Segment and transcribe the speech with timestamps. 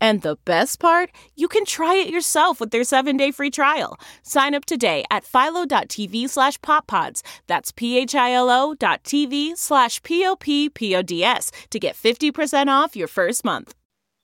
[0.00, 3.98] And the best part, you can try it yourself with their seven-day free trial.
[4.22, 7.22] Sign up today at philo.tv slash poppods.
[7.46, 13.74] That's p-h-i-l-o dot tv slash p-o-p-p-o-d-s to get 50% off your first month.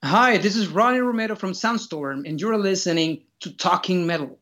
[0.05, 4.39] Hi, this is Ronnie Romero from Sunstorm, and you're listening to Talking Metal.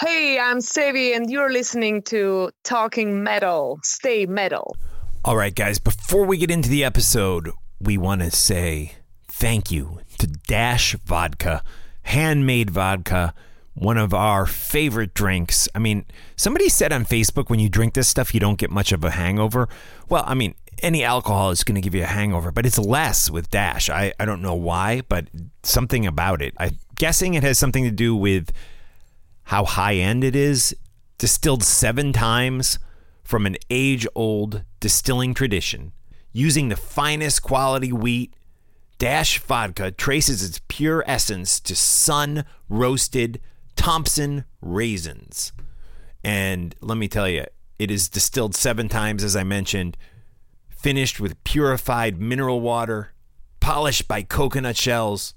[0.00, 3.78] Hey, I'm Sevi, and you're listening to Talking Metal.
[3.82, 4.74] Stay metal.
[5.22, 8.92] All right, guys, before we get into the episode, we want to say
[9.28, 11.64] thank you to Dash Vodka,
[12.02, 13.34] handmade vodka,
[13.74, 15.68] one of our favorite drinks.
[15.74, 16.04] I mean,
[16.36, 19.10] somebody said on Facebook when you drink this stuff, you don't get much of a
[19.10, 19.68] hangover.
[20.08, 23.32] Well, I mean, any alcohol is going to give you a hangover, but it's less
[23.32, 23.90] with Dash.
[23.90, 25.26] I, I don't know why, but
[25.64, 26.54] something about it.
[26.56, 28.52] I'm guessing it has something to do with
[29.44, 30.72] how high end it is.
[31.18, 32.78] Distilled seven times
[33.24, 35.90] from an age old distilling tradition
[36.32, 38.32] using the finest quality wheat
[39.02, 43.40] Dash Vodka traces its pure essence to sun roasted
[43.74, 45.50] Thompson raisins.
[46.22, 47.46] And let me tell you,
[47.80, 49.96] it is distilled seven times, as I mentioned,
[50.68, 53.12] finished with purified mineral water,
[53.58, 55.34] polished by coconut shells,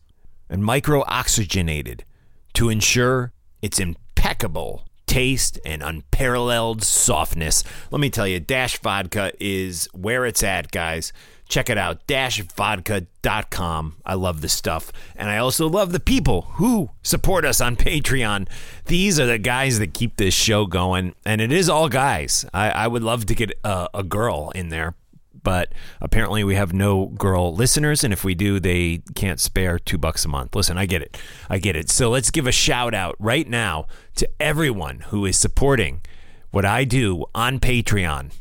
[0.47, 2.05] and micro oxygenated
[2.53, 3.33] to ensure
[3.63, 7.63] its impeccable taste and unparalleled softness.
[7.89, 11.11] Let me tell you, Dash Vodka is where it's at, guys.
[11.47, 13.95] Check it out, dashvodka.com.
[14.03, 14.91] I love this stuff.
[15.15, 18.47] And I also love the people who support us on Patreon.
[18.85, 21.13] These are the guys that keep this show going.
[21.23, 22.45] And it is all guys.
[22.53, 24.95] I, I would love to get a, a girl in there,
[25.43, 28.03] but apparently we have no girl listeners.
[28.03, 30.55] And if we do, they can't spare two bucks a month.
[30.55, 31.15] Listen, I get it.
[31.47, 31.91] I get it.
[31.91, 33.85] So let's give a shout out right now
[34.15, 36.01] to everyone who is supporting
[36.49, 38.31] what I do on Patreon.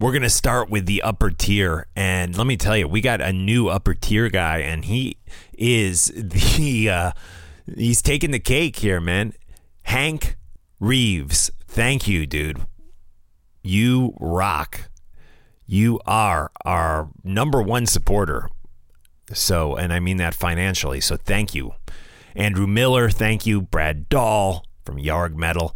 [0.00, 1.86] We're going to start with the upper tier.
[1.94, 5.18] And let me tell you, we got a new upper tier guy, and he
[5.56, 7.12] is the, uh,
[7.76, 9.34] he's taking the cake here, man.
[9.84, 10.36] Hank
[10.80, 11.50] Reeves.
[11.66, 12.60] Thank you, dude.
[13.62, 14.90] You rock.
[15.66, 18.48] You are our number one supporter.
[19.32, 21.00] So, and I mean that financially.
[21.00, 21.72] So thank you.
[22.36, 23.62] Andrew Miller, thank you.
[23.62, 25.74] Brad Dahl from Yarg Metal.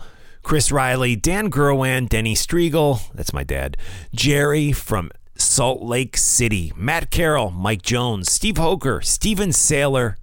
[0.49, 3.77] Chris Riley, Dan Gerwan, Denny Strigl, that's my dad,
[4.15, 10.15] Jerry from Salt Lake City, Matt Carroll, Mike Jones, Steve Hoker, Steven Saylor.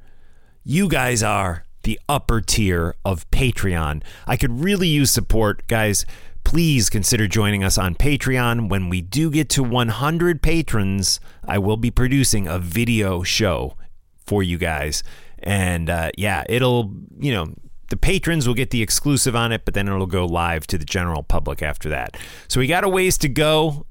[0.64, 4.02] You guys are the upper tier of Patreon.
[4.26, 6.08] I could really use support, guys.
[6.44, 8.68] Please consider joining us on Patreon.
[8.68, 13.78] When we do get to 100 patrons, I will be producing a video show
[14.26, 15.04] for you guys.
[15.38, 17.54] And uh, yeah, it'll, you know,
[17.90, 20.86] the patrons will get the exclusive on it, but then it'll go live to the
[20.86, 22.18] general public after that.
[22.48, 23.86] So we got a ways to go.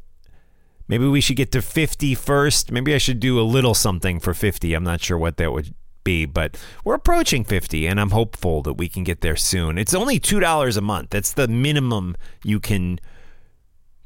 [0.87, 2.71] Maybe we should get to 50 first.
[2.71, 4.75] Maybe I should do a little something for 50.
[4.75, 5.75] I'm not sure what that would
[6.05, 9.79] be, but we're approaching 50 and I'm hopeful that we can get there soon.
[9.79, 11.11] It's only $2 a month.
[11.11, 13.01] That's the minimum you can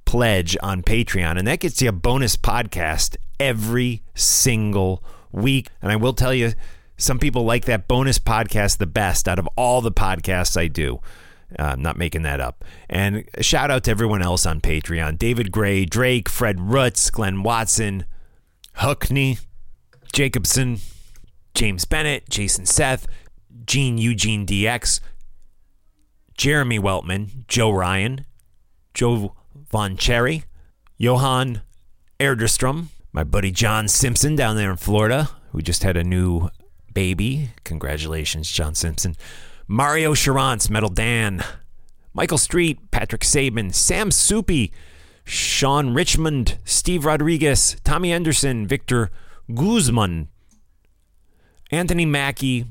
[0.04, 5.68] pledge on Patreon, and that gets you a bonus podcast every single week.
[5.82, 6.52] And I will tell you,
[6.98, 11.00] some people like that bonus podcast the best out of all the podcasts I do.
[11.58, 12.64] Uh, I'm not making that up.
[12.90, 18.04] And shout out to everyone else on Patreon David Gray, Drake, Fred Rutz, Glenn Watson,
[18.78, 19.40] Huckney,
[20.12, 20.78] Jacobson,
[21.54, 23.06] James Bennett, Jason Seth,
[23.64, 25.00] Gene Eugene DX,
[26.36, 28.26] Jeremy Weltman, Joe Ryan,
[28.92, 29.34] Joe
[29.70, 30.44] Von Cherry,
[30.96, 31.62] Johan
[32.20, 36.50] Erderstrom, my buddy John Simpson down there in Florida, who just had a new
[36.98, 37.50] baby.
[37.62, 39.14] Congratulations, John Simpson.
[39.68, 41.44] Mario Charance, Metal Dan.
[42.12, 44.72] Michael Street, Patrick Saban, Sam Soupy,
[45.24, 49.12] Sean Richmond, Steve Rodriguez, Tommy Anderson, Victor
[49.54, 50.26] Guzman,
[51.70, 52.66] Anthony Mackey,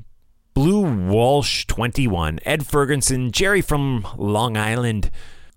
[0.52, 5.10] Blue Walsh 21, Ed Ferguson, Jerry from Long Island,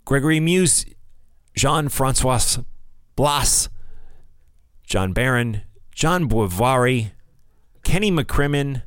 [0.06, 0.86] Gregory Muse,
[1.54, 2.60] Jean Francois
[3.18, 3.68] Blas,
[4.86, 5.64] John Barron,
[5.94, 7.12] John Boivari,
[7.84, 8.84] Kenny McCrimmon,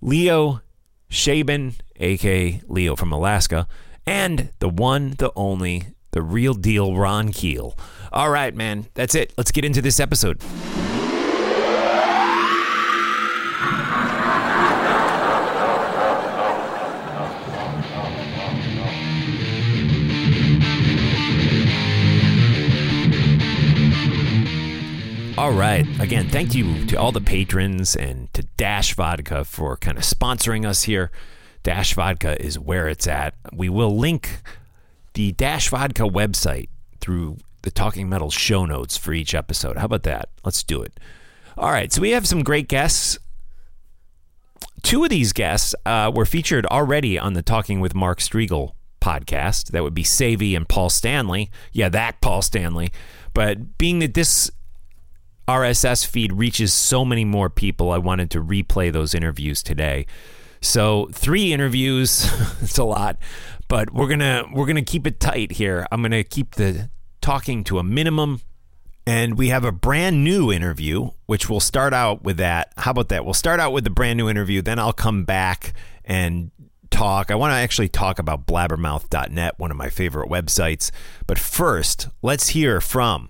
[0.00, 0.60] Leo
[1.08, 3.66] Shaban, aka Leo from Alaska,
[4.06, 7.78] and the one, the only, the real deal Ron Keel.
[8.12, 9.32] All right, man, that's it.
[9.36, 10.40] Let's get into this episode.
[25.44, 25.86] All right.
[26.00, 30.66] Again, thank you to all the patrons and to Dash Vodka for kind of sponsoring
[30.66, 31.10] us here.
[31.62, 33.34] Dash Vodka is where it's at.
[33.52, 34.40] We will link
[35.12, 39.76] the Dash Vodka website through the Talking Metal show notes for each episode.
[39.76, 40.30] How about that?
[40.46, 40.98] Let's do it.
[41.58, 41.92] All right.
[41.92, 43.18] So we have some great guests.
[44.82, 48.70] Two of these guests uh, were featured already on the Talking with Mark Strigl
[49.02, 49.72] podcast.
[49.72, 51.50] That would be Savy and Paul Stanley.
[51.70, 52.92] Yeah, that Paul Stanley.
[53.34, 54.50] But being that this
[55.48, 57.90] RSS feed reaches so many more people.
[57.90, 60.06] I wanted to replay those interviews today.
[60.60, 62.30] So three interviews,
[62.62, 63.18] it's a lot,
[63.68, 65.86] but we're gonna we're gonna keep it tight here.
[65.92, 66.88] I'm gonna keep the
[67.20, 68.40] talking to a minimum.
[69.06, 72.72] And we have a brand new interview, which we'll start out with that.
[72.78, 73.26] How about that?
[73.26, 75.74] We'll start out with the brand new interview, then I'll come back
[76.06, 76.50] and
[76.90, 77.30] talk.
[77.30, 80.90] I want to actually talk about blabbermouth.net, one of my favorite websites.
[81.26, 83.28] But first, let's hear from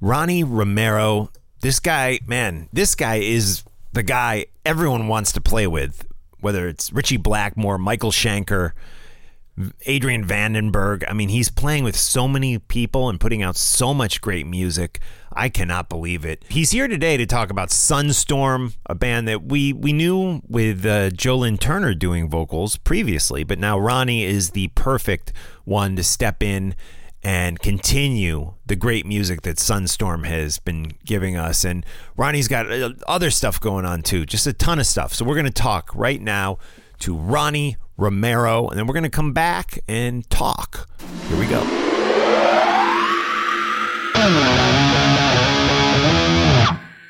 [0.00, 1.30] Ronnie Romero,
[1.64, 3.64] this guy, man, this guy is
[3.94, 6.06] the guy everyone wants to play with,
[6.40, 8.72] whether it's Ritchie Blackmore, Michael Schenker,
[9.86, 11.04] Adrian Vandenberg.
[11.08, 15.00] I mean, he's playing with so many people and putting out so much great music.
[15.32, 16.44] I cannot believe it.
[16.50, 21.08] He's here today to talk about Sunstorm, a band that we we knew with uh,
[21.12, 25.32] Joe Turner doing vocals previously, but now Ronnie is the perfect
[25.64, 26.74] one to step in
[27.24, 31.64] and continue the great music that Sunstorm has been giving us.
[31.64, 31.84] And
[32.16, 35.14] Ronnie's got uh, other stuff going on too, just a ton of stuff.
[35.14, 36.58] So we're going to talk right now
[37.00, 40.88] to Ronnie Romero, and then we're going to come back and talk.
[41.28, 41.62] Here we go.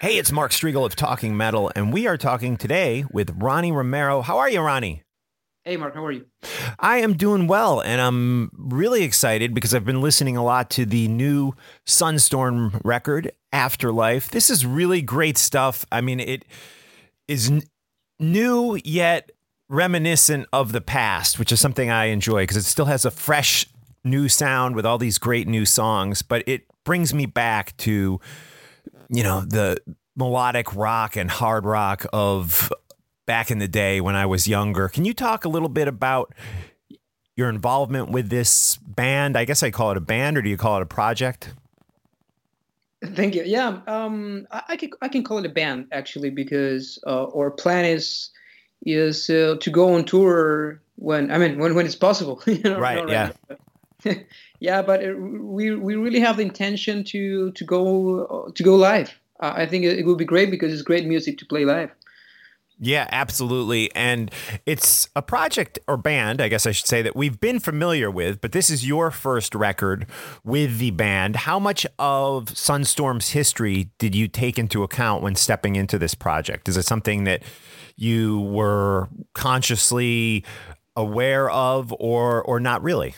[0.01, 4.21] Hey, it's Mark Strigl of Talking Metal, and we are talking today with Ronnie Romero.
[4.21, 5.04] How are you, Ronnie?
[5.67, 6.27] Hey, Mark, how are you?
[6.79, 10.85] I am doing well, and I'm really excited because I've been listening a lot to
[10.85, 11.55] the new
[11.87, 14.29] Sunstorm record, Afterlife.
[14.29, 15.87] This is really great stuff.
[15.91, 16.45] I mean, it
[17.29, 17.63] is n-
[18.21, 19.33] new yet
[19.71, 23.67] reminiscent of the past, which is something I enjoy because it still has a fresh
[24.05, 28.21] new sound with all these great new songs, but it brings me back to,
[29.09, 29.79] you know, the
[30.15, 32.71] melodic rock and hard rock of
[33.27, 34.89] back in the day when I was younger.
[34.89, 36.35] Can you talk a little bit about
[37.37, 39.37] your involvement with this band?
[39.37, 41.55] I guess I call it a band, or do you call it a project?
[43.05, 43.43] Thank you.
[43.45, 47.51] Yeah, um, I, I, can I can call it a band actually because uh, our
[47.51, 48.31] plan is
[48.87, 52.43] is uh, to go on tour when I mean when when it's possible.
[52.47, 53.09] you know, right.
[53.09, 53.33] Yeah.
[54.61, 59.19] yeah, but it, we we really have the intention to to go to go live.
[59.41, 61.91] Uh, I think it, it will be great because it's great music to play live.
[62.85, 63.91] Yeah, absolutely.
[63.95, 64.31] And
[64.67, 68.43] it's a project or band, I guess I should say, that we've been familiar with,
[68.43, 70.07] but this is your first record
[70.45, 71.35] with the band.
[71.35, 76.69] How much of Sunstorm's history did you take into account when stepping into this project?
[76.69, 77.43] Is it something that
[77.97, 80.45] you were consciously
[80.95, 83.15] aware of or or not really?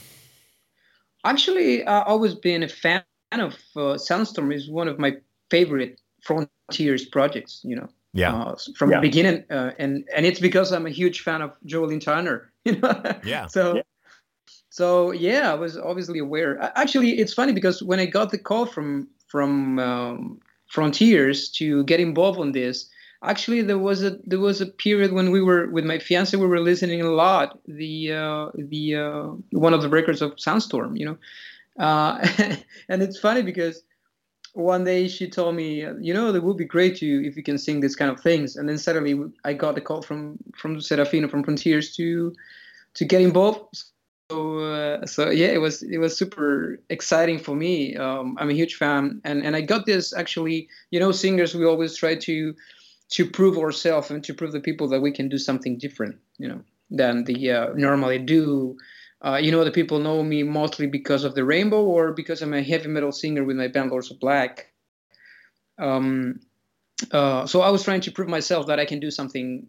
[1.24, 5.16] Actually, I've always been a fan of uh, Sunstorm is one of my
[5.50, 8.34] favorite Frontiers projects, you know yeah.
[8.34, 8.96] Uh, from yeah.
[8.96, 12.52] the beginning, uh, and and it's because I'm a huge fan of Joe Lynn Turner.
[12.66, 13.00] You know.
[13.24, 13.46] Yeah.
[13.46, 13.76] so.
[13.76, 13.82] Yeah.
[14.70, 16.60] So yeah, I was obviously aware.
[16.76, 21.98] Actually, it's funny because when I got the call from from um, Frontiers to get
[21.98, 22.90] involved on this,
[23.22, 26.46] actually there was a there was a period when we were with my fiance we
[26.46, 31.06] were listening a lot the uh, the uh, one of the records of Sunstorm, you
[31.06, 31.18] know,
[31.84, 32.26] uh,
[32.88, 33.82] and it's funny because
[34.56, 37.58] one day she told me, you know, it would be great to if you can
[37.58, 38.56] sing this kind of things.
[38.56, 42.32] And then suddenly I got a call from from Serafino from Frontiers to
[42.94, 43.84] to get involved.
[44.30, 47.96] So uh, so yeah, it was it was super exciting for me.
[47.96, 50.68] Um, I'm a huge fan, and and I got this actually.
[50.90, 52.54] You know, singers we always try to
[53.10, 56.48] to prove ourselves and to prove the people that we can do something different, you
[56.48, 56.60] know,
[56.90, 58.78] than the uh, normally do.
[59.24, 62.54] Uh, you know, the people know me mostly because of the Rainbow or because I'm
[62.54, 64.72] a heavy metal singer with my band Lords of Black.
[65.78, 66.40] Um,
[67.10, 69.68] uh, so I was trying to prove myself that I can do something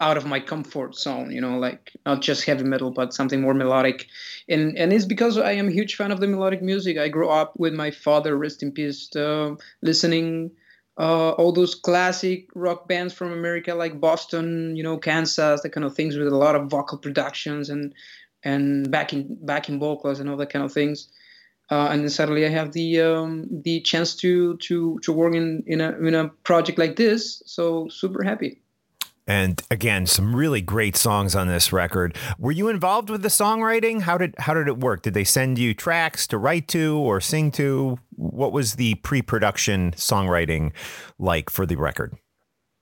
[0.00, 3.54] out of my comfort zone, you know, like not just heavy metal, but something more
[3.54, 4.06] melodic.
[4.48, 6.98] And and it's because I am a huge fan of the melodic music.
[6.98, 10.52] I grew up with my father, rest in peace, uh, listening
[10.98, 15.84] uh, all those classic rock bands from America, like Boston, you know, Kansas, that kind
[15.84, 17.94] of things, with a lot of vocal productions and
[18.44, 21.08] and backing backing vocals and all that kind of things.
[21.70, 25.62] Uh, and then suddenly I have the um, the chance to to to work in
[25.66, 27.42] in a in a project like this.
[27.46, 28.60] So super happy.
[29.26, 32.16] And again, some really great songs on this record.
[32.38, 34.00] Were you involved with the songwriting?
[34.00, 35.02] How did how did it work?
[35.02, 37.98] Did they send you tracks to write to or sing to?
[38.16, 40.72] What was the pre-production songwriting
[41.18, 42.16] like for the record?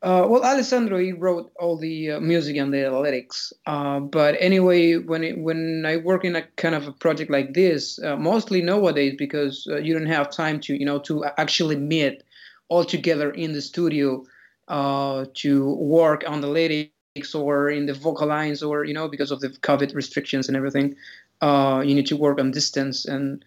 [0.06, 3.52] Uh, well, Alessandro he wrote all the uh, music and the lyrics.
[3.66, 7.54] Uh, but anyway, when it, when I work in a kind of a project like
[7.54, 11.74] this, uh, mostly nowadays because uh, you don't have time to you know to actually
[11.74, 12.22] meet
[12.68, 14.24] all together in the studio
[14.68, 19.32] uh, to work on the lyrics or in the vocal lines or you know because
[19.32, 20.94] of the COVID restrictions and everything,
[21.42, 23.44] you need to work on distance and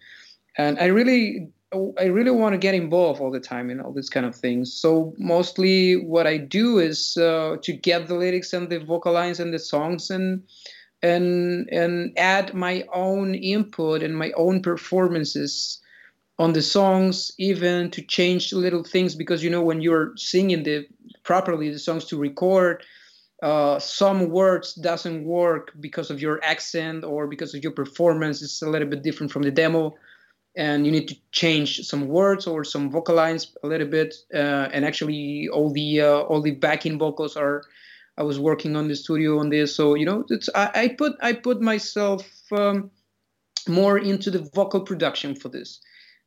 [0.58, 4.10] and I really I really want to get involved all the time in all these
[4.10, 4.72] kind of things.
[4.72, 9.38] So mostly what I do is uh, to get the lyrics and the vocal lines
[9.38, 10.42] and the songs and
[11.02, 15.80] and and add my own input and my own performances
[16.38, 20.86] on the songs even to change little things because you know when you're singing the
[21.22, 22.82] properly the songs to record
[23.42, 28.60] uh, some words doesn't work because of your accent or because of your performance it's
[28.60, 29.94] a little bit different from the demo
[30.56, 34.68] and you need to change some words or some vocal lines a little bit uh,
[34.72, 37.62] and actually all the uh, all the backing vocals are
[38.18, 41.12] i was working on the studio on this so you know it's i, I put
[41.20, 42.90] i put myself um,
[43.68, 45.80] more into the vocal production for this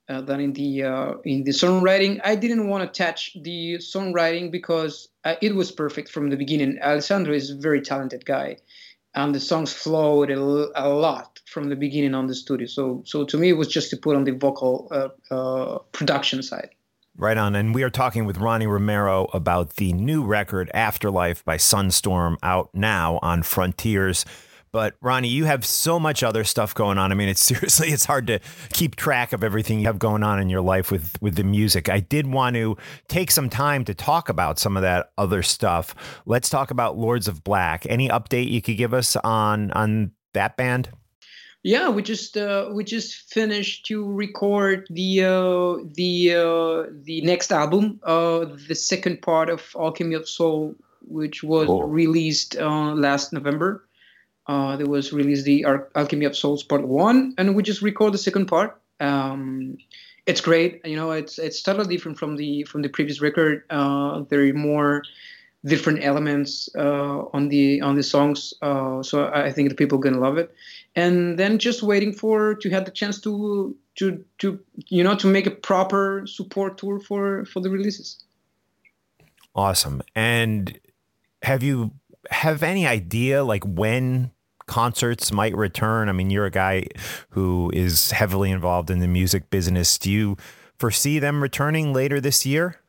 [0.09, 2.19] uh, than in the uh, in the songwriting.
[2.23, 6.79] I didn't want to touch the songwriting because uh, it was perfect from the beginning.
[6.81, 8.57] Alessandro is a very talented guy,
[9.15, 10.39] and the songs flowed a,
[10.75, 12.67] a lot from the beginning on the studio.
[12.67, 16.43] So so to me, it was just to put on the vocal uh, uh, production
[16.43, 16.71] side.
[17.15, 17.55] Right on.
[17.55, 22.71] And we are talking with Ronnie Romero about the new record, Afterlife by Sunstorm, out
[22.73, 24.25] now on Frontiers.
[24.71, 27.11] But Ronnie, you have so much other stuff going on.
[27.11, 28.39] I mean, it's seriously, it's hard to
[28.73, 31.87] keep track of everything you have going on in your life with with the music.
[31.87, 32.75] I did want to
[33.07, 35.93] take some time to talk about some of that other stuff.
[36.25, 37.85] Let's talk about Lords of Black.
[37.87, 40.89] Any update you could give us on on that band?
[41.63, 47.53] Yeah, we just uh, we just finished to record the uh, the uh, the next
[47.53, 50.75] album, uh, the second part of Alchemy of Soul,
[51.07, 51.83] which was cool.
[51.83, 53.87] released uh, last November.
[54.45, 58.13] Uh, there was released the Al- Alchemy of Souls Part One, and we just record
[58.13, 58.77] the second part.
[58.99, 59.77] Um,
[60.25, 60.85] it's great.
[60.85, 63.63] You know, it's it's totally different from the from the previous record.
[63.69, 65.03] Uh, there are more
[65.65, 70.01] different elements uh, on the on the songs, uh, so I think the people are
[70.01, 70.53] gonna love it.
[70.95, 75.27] And then just waiting for to have the chance to to to you know to
[75.27, 78.23] make a proper support tour for for the releases.
[79.55, 80.01] Awesome.
[80.15, 80.79] And
[81.43, 81.91] have you
[82.29, 84.31] have any idea like when
[84.65, 86.09] concerts might return?
[86.09, 86.87] I mean, you're a guy
[87.29, 89.97] who is heavily involved in the music business.
[89.97, 90.37] Do you
[90.77, 92.79] foresee them returning later this year?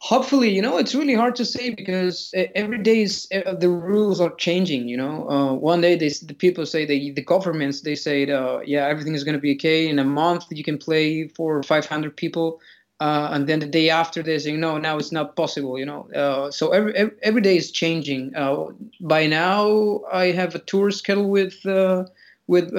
[0.00, 4.34] Hopefully, you know, it's really hard to say because every day is, the rules are
[4.36, 4.88] changing.
[4.88, 8.60] You know, uh, one day they, the people say they, the governments they say, uh,
[8.60, 9.88] yeah, everything is going to be okay.
[9.88, 12.60] In a month, you can play for 500 people
[13.00, 16.08] uh, and then the day after they say no now it's not possible you know
[16.14, 18.66] uh, so every, every, every day is changing uh,
[19.02, 22.04] by now i have a tour schedule with uh,
[22.46, 22.72] with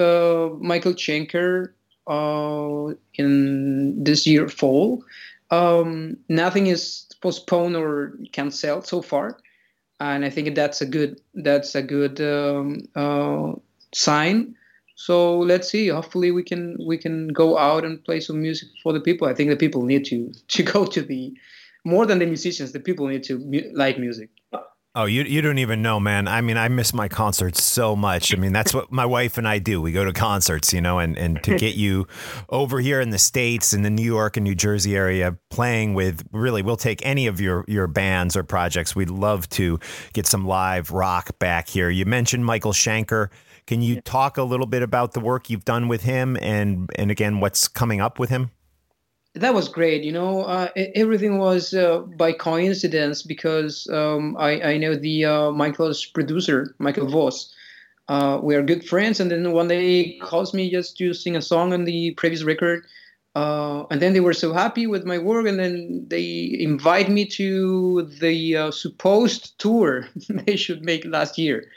[0.60, 1.72] michael schenker
[3.14, 5.04] in this year fall
[5.50, 9.38] um, nothing is postponed or cancel so far
[10.00, 13.60] and i think that's a good that's a good um,
[13.92, 14.54] sign
[14.98, 15.86] so let's see.
[15.86, 19.28] Hopefully, we can we can go out and play some music for the people.
[19.28, 21.32] I think the people need to to go to the
[21.84, 22.72] more than the musicians.
[22.72, 24.30] The people need to mu- like music.
[24.98, 26.26] Oh, you you don't even know, man.
[26.26, 28.34] I mean, I miss my concerts so much.
[28.34, 29.80] I mean, that's what my wife and I do.
[29.80, 32.08] We go to concerts, you know, and and to get you
[32.48, 36.26] over here in the states, in the New York and New Jersey area, playing with
[36.32, 38.96] really, we'll take any of your your bands or projects.
[38.96, 39.78] We'd love to
[40.14, 41.90] get some live rock back here.
[41.90, 43.28] You mentioned Michael Schenker.
[43.68, 47.12] Can you talk a little bit about the work you've done with him and and
[47.12, 48.50] again what's coming up with him?
[49.40, 50.04] That was great.
[50.04, 55.50] You know, uh, everything was uh, by coincidence because um, I, I know the uh,
[55.52, 57.54] Michael's producer, Michael Voss.
[58.08, 61.36] Uh, we are good friends, and then one day he calls me just to sing
[61.36, 62.86] a song on the previous record.
[63.34, 67.24] Uh, and then they were so happy with my work, and then they invite me
[67.24, 71.70] to the uh, supposed tour they should make last year.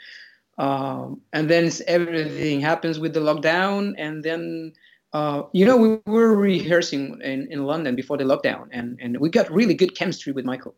[0.58, 4.72] Um, and then everything happens with the lockdown, and then
[5.12, 9.28] uh, you know, we were rehearsing in, in London before the lockdown, and, and we
[9.28, 10.74] got really good chemistry with Michael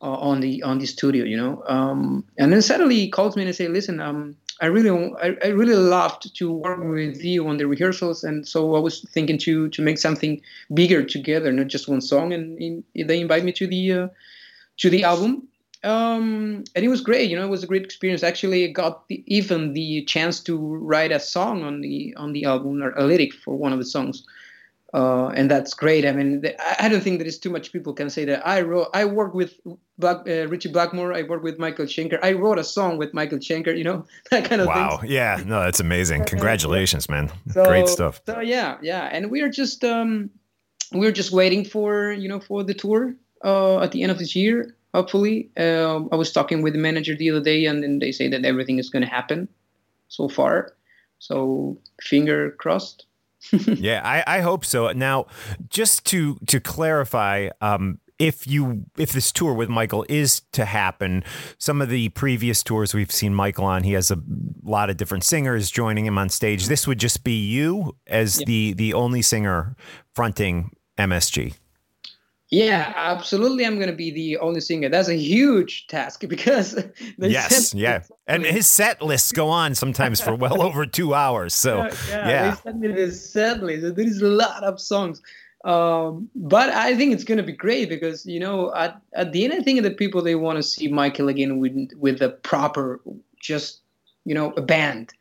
[0.00, 1.62] uh, on the on the studio, you know.
[1.66, 4.90] Um, and then suddenly he calls me and say, "Listen, um, I really
[5.22, 9.02] I, I really loved to work with you on the rehearsals, and so I was
[9.10, 10.40] thinking to to make something
[10.72, 14.08] bigger together, not just one song." And, and they invite me to the uh,
[14.78, 15.48] to the album,
[15.84, 17.30] um, and it was great.
[17.30, 18.22] You know, it was a great experience.
[18.22, 22.44] Actually, I got the, even the chance to write a song on the on the
[22.44, 24.26] album or a lyric for one of the songs,
[24.94, 26.06] uh, and that's great.
[26.06, 28.62] I mean, the, I don't think there is too much people can say that I
[28.62, 28.88] wrote.
[28.94, 29.60] I worked with
[29.98, 31.12] Black, uh, Ritchie Blackmore.
[31.12, 32.18] I work with Michael Schenker.
[32.22, 33.76] I wrote a song with Michael Schenker.
[33.76, 34.96] You know, that kind of wow.
[34.96, 35.12] Things.
[35.12, 36.24] Yeah, no, that's amazing.
[36.26, 37.30] Congratulations, man.
[37.52, 38.22] So, great stuff.
[38.24, 40.30] So yeah, yeah, and we are just um,
[40.92, 43.14] we're just waiting for you know for the tour
[43.44, 45.50] uh, at the end of this year hopefully.
[45.56, 48.44] Um, I was talking with the manager the other day, and then they say that
[48.44, 49.48] everything is going to happen
[50.08, 50.72] so far.
[51.18, 53.06] So finger crossed.
[53.66, 54.90] yeah, I, I hope so.
[54.92, 55.26] Now,
[55.68, 61.24] just to to clarify, um, if you if this tour with Michael is to happen,
[61.58, 64.18] some of the previous tours we've seen Michael on, he has a
[64.62, 66.68] lot of different singers joining him on stage.
[66.68, 68.44] This would just be you as yeah.
[68.46, 69.76] the the only singer
[70.14, 71.54] fronting MSG.
[72.50, 73.64] Yeah, absolutely.
[73.64, 74.88] I'm going to be the only singer.
[74.88, 76.76] That's a huge task because
[77.18, 81.54] yes, yeah, and his set lists go on sometimes for well over two hours.
[81.54, 82.50] So yeah, yeah, yeah.
[82.50, 83.96] they sent me this set list.
[83.96, 85.22] There is a lot of songs,
[85.64, 89.44] um, but I think it's going to be great because you know at at the
[89.44, 93.00] end I think the people they want to see Michael again with with a proper
[93.40, 93.80] just
[94.24, 95.12] you know a band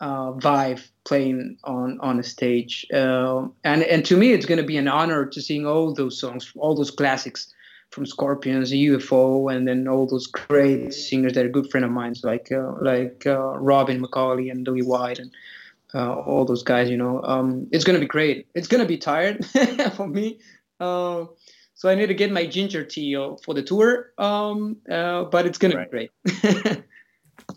[0.00, 2.86] uh, vibe playing on on a stage.
[2.92, 6.18] Uh, and and to me, it's going to be an honor to sing all those
[6.18, 7.52] songs, all those classics
[7.90, 12.14] from Scorpions, UFO, and then all those great singers that are good friend of mine,
[12.22, 15.30] like uh, like uh, Robin McAuley and Louis White and.
[15.94, 18.48] Uh, all those guys, you know, um, it's gonna be great.
[18.54, 19.46] It's gonna be tired
[19.94, 20.40] for me,
[20.78, 21.26] uh,
[21.74, 24.12] so I need to get my ginger tea for the tour.
[24.18, 25.90] Um, but it's gonna right.
[25.90, 26.82] be great.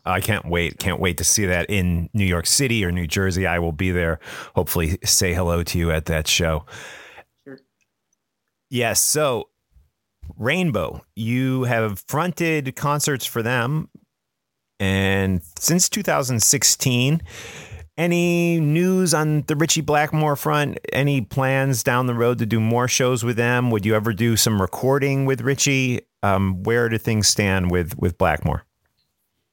[0.05, 0.79] I can't wait.
[0.79, 3.47] Can't wait to see that in New York City or New Jersey.
[3.47, 4.19] I will be there.
[4.55, 6.65] Hopefully, say hello to you at that show.
[7.43, 7.59] Sure.
[8.69, 9.01] Yes.
[9.01, 9.49] So,
[10.37, 13.89] Rainbow, you have fronted concerts for them.
[14.79, 17.21] And since 2016,
[17.97, 20.79] any news on the Ritchie Blackmore front?
[20.93, 23.71] Any plans down the road to do more shows with them?
[23.71, 26.01] Would you ever do some recording with Ritchie?
[26.23, 28.65] Um, where do things stand with with Blackmore?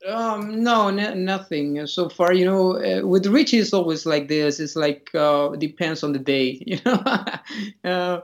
[0.07, 2.33] Um, no, nothing so far.
[2.33, 4.61] You know, uh, with Ritchie, it's always like this.
[4.61, 6.63] It's like uh, depends on the day.
[6.67, 8.21] You know, uh,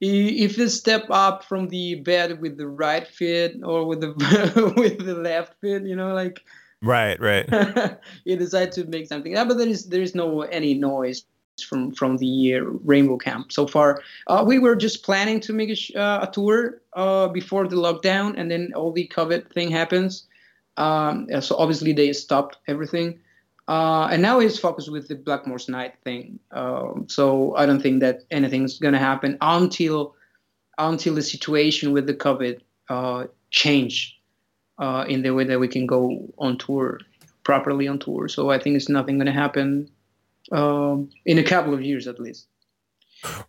[0.00, 4.12] if you step up from the bed with the right fit or with the
[4.76, 6.40] with the left fit, you know, like
[6.82, 7.48] right, right,
[8.24, 9.32] you decide to make something.
[9.32, 11.24] Yeah, but there is there is no any noise
[11.62, 14.02] from from the uh, Rainbow Camp so far.
[14.26, 18.34] Uh, we were just planning to make a, uh, a tour uh, before the lockdown,
[18.36, 20.26] and then all the COVID thing happens.
[20.76, 23.20] Um, so obviously they stopped everything.
[23.66, 26.38] Uh, and now he's focused with the Blackmore's Night thing.
[26.50, 30.14] Um, so I don't think that anything's gonna happen until
[30.76, 34.20] until the situation with the COVID uh, change
[34.78, 37.00] uh, in the way that we can go on tour
[37.44, 38.28] properly on tour.
[38.28, 39.88] So I think it's nothing gonna happen
[40.52, 42.48] um, in a couple of years at least.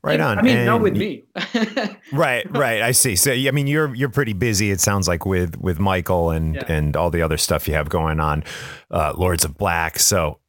[0.02, 0.40] Right on.
[0.40, 1.24] I mean, and not with me.
[2.14, 2.82] right, right.
[2.82, 3.16] I see.
[3.16, 4.72] So, I mean, you're you're pretty busy.
[4.72, 6.64] It sounds like with with Michael and yeah.
[6.68, 8.44] and all the other stuff you have going on,
[8.92, 10.00] uh, Lords of Black.
[10.00, 10.40] So,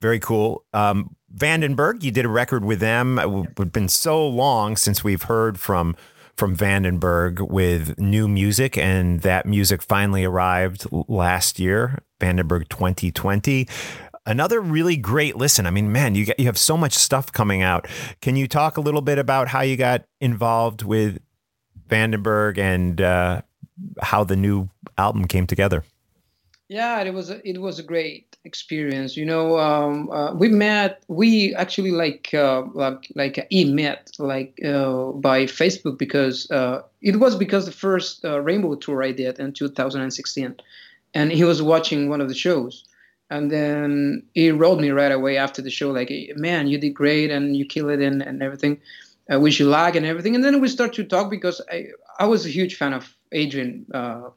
[0.00, 0.64] very cool.
[0.72, 3.18] Um, Vandenberg, you did a record with them.
[3.18, 5.96] It's been so long since we've heard from
[6.36, 13.68] from Vandenberg with new music, and that music finally arrived last year, Vandenberg 2020
[14.30, 15.66] another really great listen.
[15.66, 17.88] I mean, man, you get, you have so much stuff coming out.
[18.22, 21.18] Can you talk a little bit about how you got involved with
[21.88, 23.42] Vandenberg and uh,
[24.00, 25.84] how the new album came together?
[26.68, 29.16] Yeah, it was a, it was a great experience.
[29.16, 31.02] You know, um, uh, we met.
[31.08, 37.18] We actually like uh, like like e met like uh, by Facebook because uh, it
[37.18, 40.54] was because the first uh, Rainbow tour I did in 2016,
[41.14, 42.84] and he was watching one of the shows
[43.30, 47.30] and then he wrote me right away after the show like man you did great
[47.30, 48.80] and you killed it and, and everything
[49.32, 50.34] uh, which you like and everything.
[50.34, 51.88] And then we start to talk because I
[52.18, 53.86] I was a huge fan of Adrian.
[53.92, 54.30] Uh,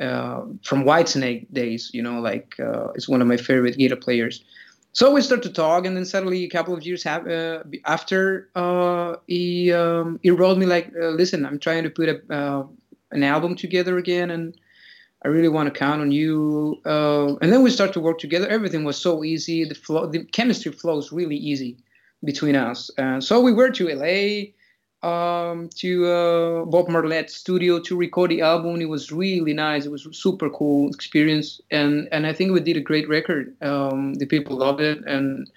[0.00, 4.44] uh, from Whitesnake days, you know, like uh, it's one of my favorite guitar players.
[4.92, 8.48] So we start to talk, and then suddenly a couple of years have, uh, after,
[8.54, 12.64] uh, he um, he wrote me like, uh, "Listen, I'm trying to put a,
[13.10, 14.56] an album together again, and
[15.24, 18.48] I really want to count on you." and then we start to work together.
[18.48, 19.64] Everything was so easy.
[19.64, 21.76] The flow, the chemistry flows really easy
[22.24, 22.90] between us.
[23.20, 24.52] so we were to LA
[25.02, 28.80] um, to uh, Bob Marlette's studio to record the album.
[28.80, 29.86] It was really nice.
[29.86, 33.54] It was super cool experience, and and I think we did a great record.
[33.62, 35.50] Um, the people loved it, and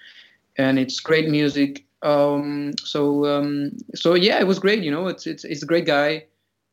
[0.58, 1.86] and it's great music.
[2.04, 4.84] Um, so um, so yeah, it was great.
[4.84, 6.26] You know, it's it's it's a great guy,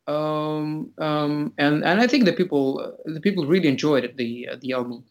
[0.09, 4.57] um, um, and and I think the people the people really enjoyed it, the uh,
[4.61, 5.05] the album.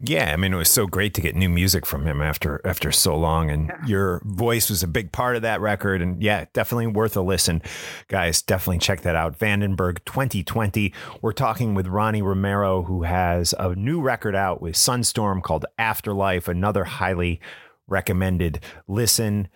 [0.00, 2.90] Yeah, I mean, it was so great to get new music from him after after
[2.90, 3.86] so long, and yeah.
[3.86, 6.00] your voice was a big part of that record.
[6.00, 7.60] And yeah, definitely worth a listen,
[8.06, 8.40] guys.
[8.40, 9.38] Definitely check that out.
[9.38, 10.94] Vandenberg 2020.
[11.20, 16.48] We're talking with Ronnie Romero, who has a new record out with Sunstorm called Afterlife.
[16.48, 17.40] Another highly
[17.86, 19.48] recommended listen.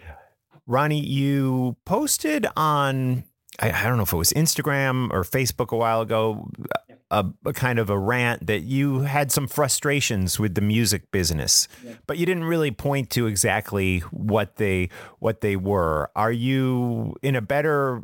[0.67, 3.25] Ronnie, you posted on
[3.63, 6.51] I, I, don't know if it was Instagram or Facebook a while ago
[7.11, 11.11] a, uh, a, kind of a rant that you had some frustrations with the music
[11.13, 11.93] business, yeah.
[12.07, 14.89] but you didn't really point to exactly what they
[15.21, 16.11] what they were.
[16.17, 18.03] Are you in a better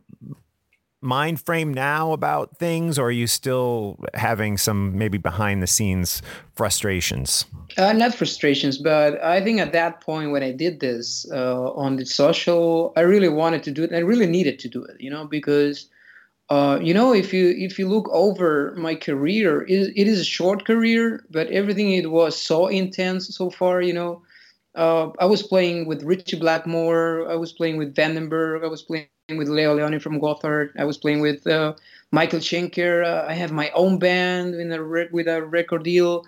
[1.00, 6.22] mind frame now about things, or are you still having some maybe behind the scenes
[6.54, 7.44] frustrations?
[7.76, 11.96] Uh, not frustrations, but I think at that point when I did this uh, on
[11.96, 13.92] the social, I really wanted to do it.
[13.92, 15.88] I really needed to do it, you know, because
[16.50, 20.24] uh, you know, if you if you look over my career, it, it is a
[20.24, 23.82] short career, but everything it was so intense so far.
[23.82, 24.22] You know,
[24.74, 29.08] uh, I was playing with Ritchie Blackmore, I was playing with Vandenberg, I was playing
[29.36, 31.74] with Leo Leoni from Gotthard, I was playing with uh,
[32.12, 33.04] Michael Schenker.
[33.04, 36.24] Uh, I have my own band a re- with a record deal.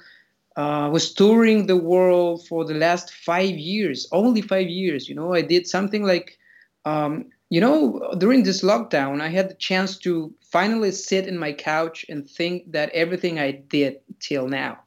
[0.57, 5.09] Uh, I was touring the world for the last five years, only five years.
[5.09, 6.39] You know, I did something like
[6.85, 11.53] um, you know, during this lockdown, I had the chance to finally sit in my
[11.53, 14.79] couch and think that everything I did till now,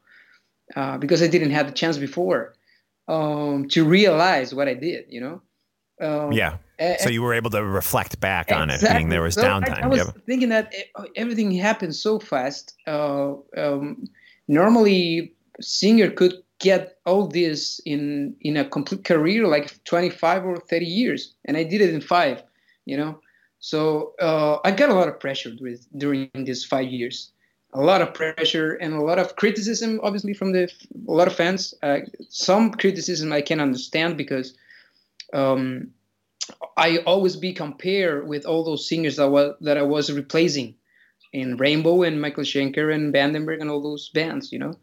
[0.76, 2.56] uh, because I didn't have the chance before
[3.10, 5.42] um, to realize what I did, you know.
[6.00, 6.58] Um, yeah.
[7.00, 9.84] So you were able to reflect back on it, being there was so downtime.
[9.84, 10.74] I, I was thinking that
[11.16, 12.76] everything happened so fast.
[12.88, 14.06] Uh, um,
[14.48, 20.86] normally, singer could get all this in in a complete career, like 25 or 30
[20.86, 22.44] years, and I did it in five
[22.86, 23.20] you know.
[23.60, 27.32] So uh, I got a lot of pressure with, during these five years,
[27.74, 30.70] a lot of pressure and a lot of criticism, obviously from the
[31.08, 31.74] a lot of fans.
[31.82, 34.56] Uh, some criticism I can understand because
[35.34, 35.90] um,
[36.78, 40.76] I always be compared with all those singers that was that I was replacing
[41.32, 44.76] in Rainbow and Michael Schenker and Vandenberg and all those bands, you know.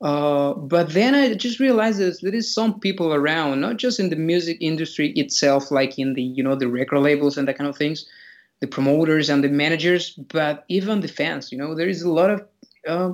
[0.00, 4.10] Uh, but then I just realized that there is some people around, not just in
[4.10, 7.68] the music industry itself, like in the you know the record labels and that kind
[7.68, 8.06] of things,
[8.60, 11.50] the promoters and the managers, but even the fans.
[11.50, 12.46] You know, there is a lot of
[12.86, 13.12] uh,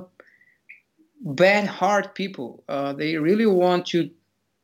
[1.21, 2.63] bad heart people.
[2.69, 4.11] Uh, they really want to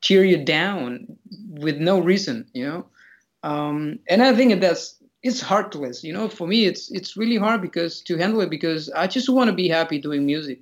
[0.02, 1.18] tear you down
[1.50, 2.48] with no reason.
[2.54, 2.86] You know,
[3.44, 6.04] um, and I think that's it's heartless.
[6.04, 9.30] You know, for me, it's it's really hard because to handle it because I just
[9.30, 10.62] want to be happy doing music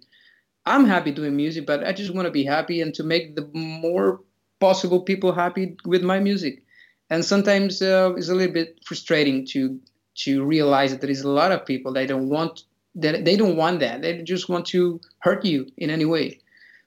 [0.70, 3.50] I'm happy doing music, but I just want to be happy and to make the
[3.54, 4.22] more
[4.60, 6.64] possible people happy with my music.
[7.10, 9.80] And sometimes uh, it's a little bit frustrating to
[10.26, 12.66] to realize that there is a lot of people that don't want
[12.96, 14.02] that they don't want that.
[14.02, 16.40] They just want to hurt you in any way.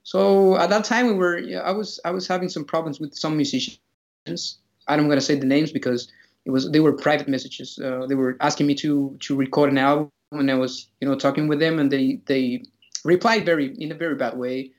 [0.05, 3.37] So at that time, we were I was I was having some problems with some
[3.37, 4.59] musicians.
[4.89, 6.11] I'm to say the names because
[6.45, 7.79] it was they were private messages.
[7.79, 11.17] Uh, they were asking me to to record an album, and I was you know
[11.17, 12.65] talking with them, and they they
[13.05, 14.73] replied very in a very bad way.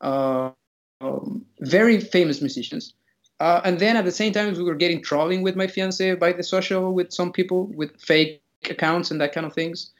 [0.00, 0.50] Uh,
[1.00, 2.94] um, very famous musicians.
[3.40, 6.32] Uh, and then at the same time, we were getting trolling with my fiance by
[6.32, 9.92] the social with some people with fake accounts and that kind of things.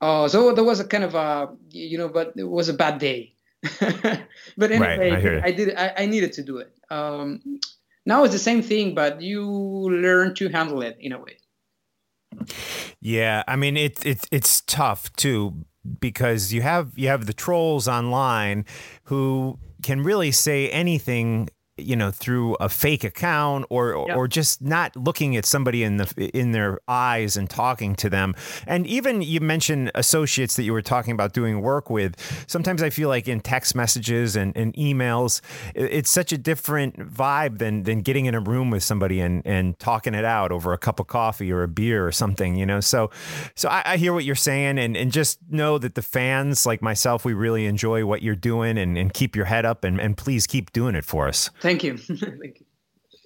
[0.00, 2.98] Uh, so there was a kind of a, you know, but it was a bad
[2.98, 3.32] day.
[4.56, 5.76] but anyway, right, I, I, did.
[5.76, 6.74] I, I, needed to do it.
[6.90, 7.60] Um,
[8.04, 11.36] now it's the same thing, but you learn to handle it in a way.
[13.00, 15.64] Yeah, I mean it's it's it's tough too
[16.00, 18.64] because you have you have the trolls online
[19.04, 24.14] who can really say anything you know through a fake account or or, Yeah.
[24.16, 28.34] or just not looking at somebody in the in their eyes and talking to them.
[28.66, 32.14] And even you mentioned associates that you were talking about doing work with.
[32.46, 35.40] Sometimes i feel like in text messages and, and emails
[35.74, 39.78] it's such a different vibe than than getting in a room with somebody and and
[39.78, 42.80] talking it out over a cup of coffee or a beer or something you know?
[42.80, 43.10] So
[43.54, 46.82] so i, I hear what you're saying and and just know that the fans like
[46.82, 50.16] myself we really enjoy what you're doing and, and keep your head up and, and
[50.18, 51.96] please keep doing it for us Thank you.
[51.96, 52.66] Thank you.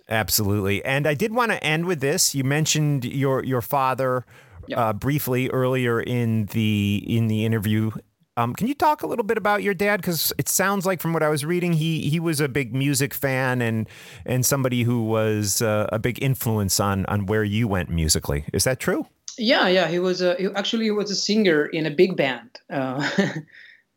[0.09, 0.85] Absolutely.
[0.85, 2.35] And I did want to end with this.
[2.35, 4.25] You mentioned your your father
[4.69, 4.81] Yeah.
[4.81, 7.91] uh, briefly earlier in the in the interview.
[8.39, 9.97] Um, can you talk a little bit about your dad?
[10.03, 13.15] Because it sounds like from what I was reading, he he was a big music
[13.15, 13.89] fan and
[14.27, 18.45] and somebody who was uh, a big influence on on where you went musically.
[18.53, 19.07] Is that true?
[19.39, 19.89] Yeah, yeah.
[19.89, 22.51] He was a he, actually he was a singer in a big band.
[22.71, 23.09] Uh,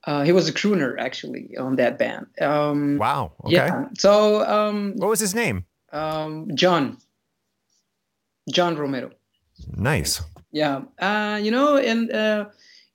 [0.05, 2.27] uh, he was a crooner actually on that band.
[2.41, 3.33] Um, Wow.
[3.45, 3.55] Okay.
[3.55, 3.85] Yeah.
[3.97, 5.65] So um, What was his name?
[5.91, 6.97] um, John,
[8.51, 9.11] John Romero.
[9.75, 10.21] Nice.
[10.51, 10.81] Yeah.
[10.99, 12.45] Uh, you know, and uh,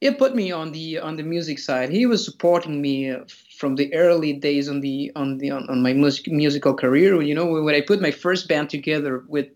[0.01, 1.91] it put me on the on the music side.
[1.91, 3.15] He was supporting me
[3.59, 7.21] from the early days on the on the on, on my music, musical career.
[7.23, 9.47] You know, when I put my first band together with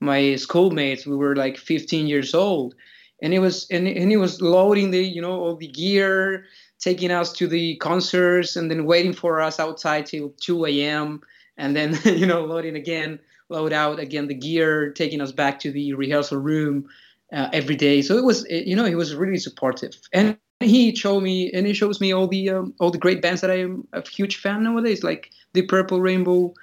[0.00, 2.74] my schoolmates, we were like 15 years old,
[3.22, 6.44] and it was and, and he was loading the you know all the gear,
[6.78, 11.20] taking us to the concerts, and then waiting for us outside till 2 a.m.
[11.56, 15.70] and then you know loading again, load out again the gear, taking us back to
[15.72, 16.88] the rehearsal room
[17.32, 18.02] uh, every day.
[18.02, 21.66] So it was, it- you know, he was really supportive, and he showed me, and
[21.66, 24.36] he shows me all the um, all the great bands that I am a huge
[24.36, 26.54] fan nowadays, like the Purple Rainbow,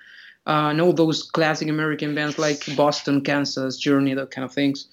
[0.47, 4.87] uh, and all those classic American bands like Boston, Kansas, Journey, that kind of things.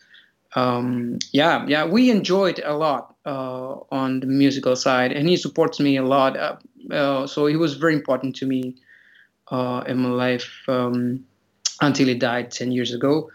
[0.57, 5.81] Um, yeah, yeah, we enjoyed a lot uh, on the musical side, and he supports
[5.81, 6.37] me a lot.
[6.37, 6.57] Uh,
[6.93, 8.77] uh, so he was very important to me
[9.51, 11.25] uh, in my life um,
[11.81, 13.31] until he died ten years ago.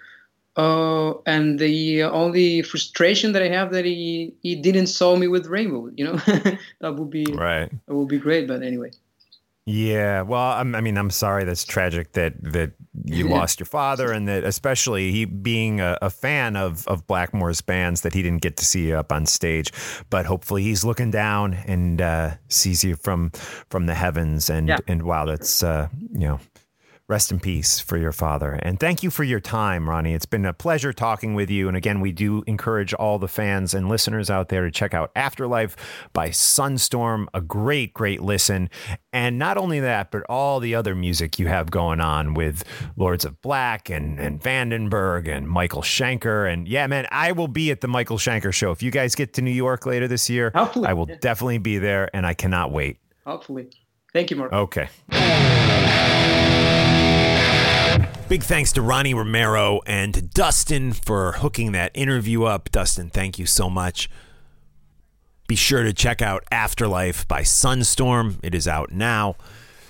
[0.57, 5.47] Uh, and the only frustration that I have that he he didn't saw me with
[5.47, 5.89] Rainbow.
[5.95, 6.15] You know,
[6.79, 7.69] that would be Right.
[7.87, 8.47] that would be great.
[8.47, 8.91] But anyway,
[9.67, 11.43] Yeah, well, I'm, I mean, I'm sorry.
[11.43, 12.73] That's tragic that that
[13.03, 17.61] you lost your father, and that especially he being a, a fan of of Blackmore's
[17.61, 19.71] bands, that he didn't get to see you up on stage.
[20.11, 23.31] But hopefully, he's looking down and uh, sees you from
[23.69, 24.51] from the heavens.
[24.51, 24.77] And Yeah.
[24.87, 26.39] and wow, that's uh, you know.
[27.07, 28.53] Rest in peace for your father.
[28.63, 30.15] And thank you for your time, Ronnie.
[30.15, 31.67] It's been a pleasure talking with you.
[31.67, 35.11] And again, we do encourage all the fans and listeners out there to check out
[35.15, 35.75] Afterlife
[36.13, 38.71] by Sunstorm, a great, great listen.
[39.13, 42.63] And not only that, but all the other music you have going on with
[42.97, 46.51] Lords of Black and, and Vandenberg and Michael Schenker.
[46.51, 48.71] And yeah, man, I will be at the Michael Schenker show.
[48.71, 51.77] If you guys get to New York later this year, Hopefully, I will definitely be
[51.77, 52.97] there and I cannot wait.
[53.27, 53.69] hopefully,
[54.11, 54.51] thank you, Mark.
[54.51, 54.89] Okay.
[58.27, 62.71] Big thanks to Ronnie Romero and to Dustin for hooking that interview up.
[62.71, 64.09] Dustin, thank you so much.
[65.47, 68.39] Be sure to check out Afterlife by Sunstorm.
[68.41, 69.35] It is out now.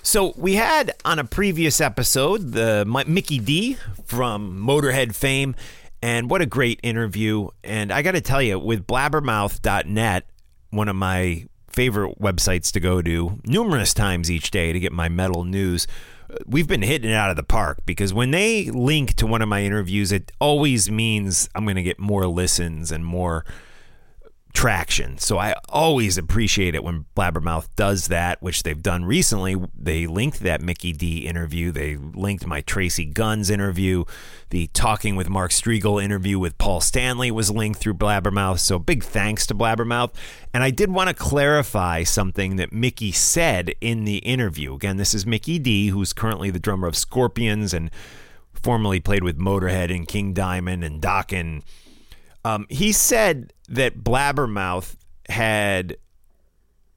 [0.02, 5.56] So we had on a previous episode the Mickey D from Motorhead fame,
[6.02, 7.48] and what a great interview!
[7.64, 10.26] And I got to tell you, with Blabbermouth.net,
[10.70, 15.08] one of my favorite websites to go to numerous times each day to get my
[15.08, 15.86] metal news.
[16.46, 19.48] We've been hitting it out of the park because when they link to one of
[19.48, 23.44] my interviews, it always means I'm going to get more listens and more
[24.56, 25.18] traction.
[25.18, 29.54] So I always appreciate it when Blabbermouth does that, which they've done recently.
[29.78, 31.70] They linked that Mickey D interview.
[31.70, 34.04] They linked my Tracii Guns interview.
[34.48, 38.58] The Talking with Mark Strigl interview with Paul Stanley was linked through Blabbermouth.
[38.60, 40.14] So big thanks to Blabbermouth.
[40.54, 44.74] And I did want to clarify something that Mickey said in the interview.
[44.74, 47.90] Again, this is Mickey D, who's currently the drummer of Scorpions and
[48.54, 51.60] formerly played with Motorhead and King Diamond and Dokken.
[52.46, 54.94] Um, he said that Blabbermouth
[55.28, 55.96] had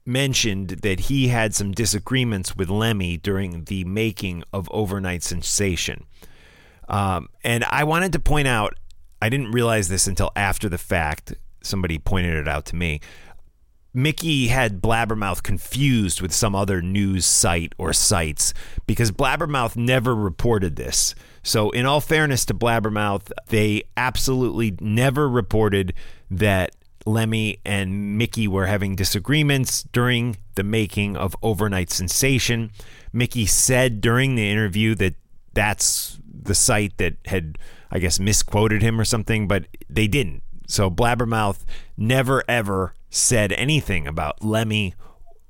[0.06, 6.06] mentioned that he had some disagreements with Lemmy during the making of Overnight Sensation.
[6.88, 8.74] Um, and I wanted to point out,
[9.20, 11.34] I didn't realize this until after the fact.
[11.64, 13.00] Somebody pointed it out to me.
[13.92, 18.54] Mickey had Blabbermouth confused with some other news site or sites
[18.86, 21.16] because Blabbermouth never reported this.
[21.42, 25.94] So, in all fairness to Blabbermouth, they absolutely never reported
[26.30, 26.76] that
[27.06, 32.70] Lemmy and Mickey were having disagreements during the making of Overnight Sensation.
[33.12, 35.14] Mickey said during the interview that
[35.54, 37.58] that's the site that had,
[37.90, 40.42] I guess, misquoted him or something, but they didn't.
[40.66, 41.64] So Blabbermouth
[41.96, 44.94] never ever said anything about Lemmy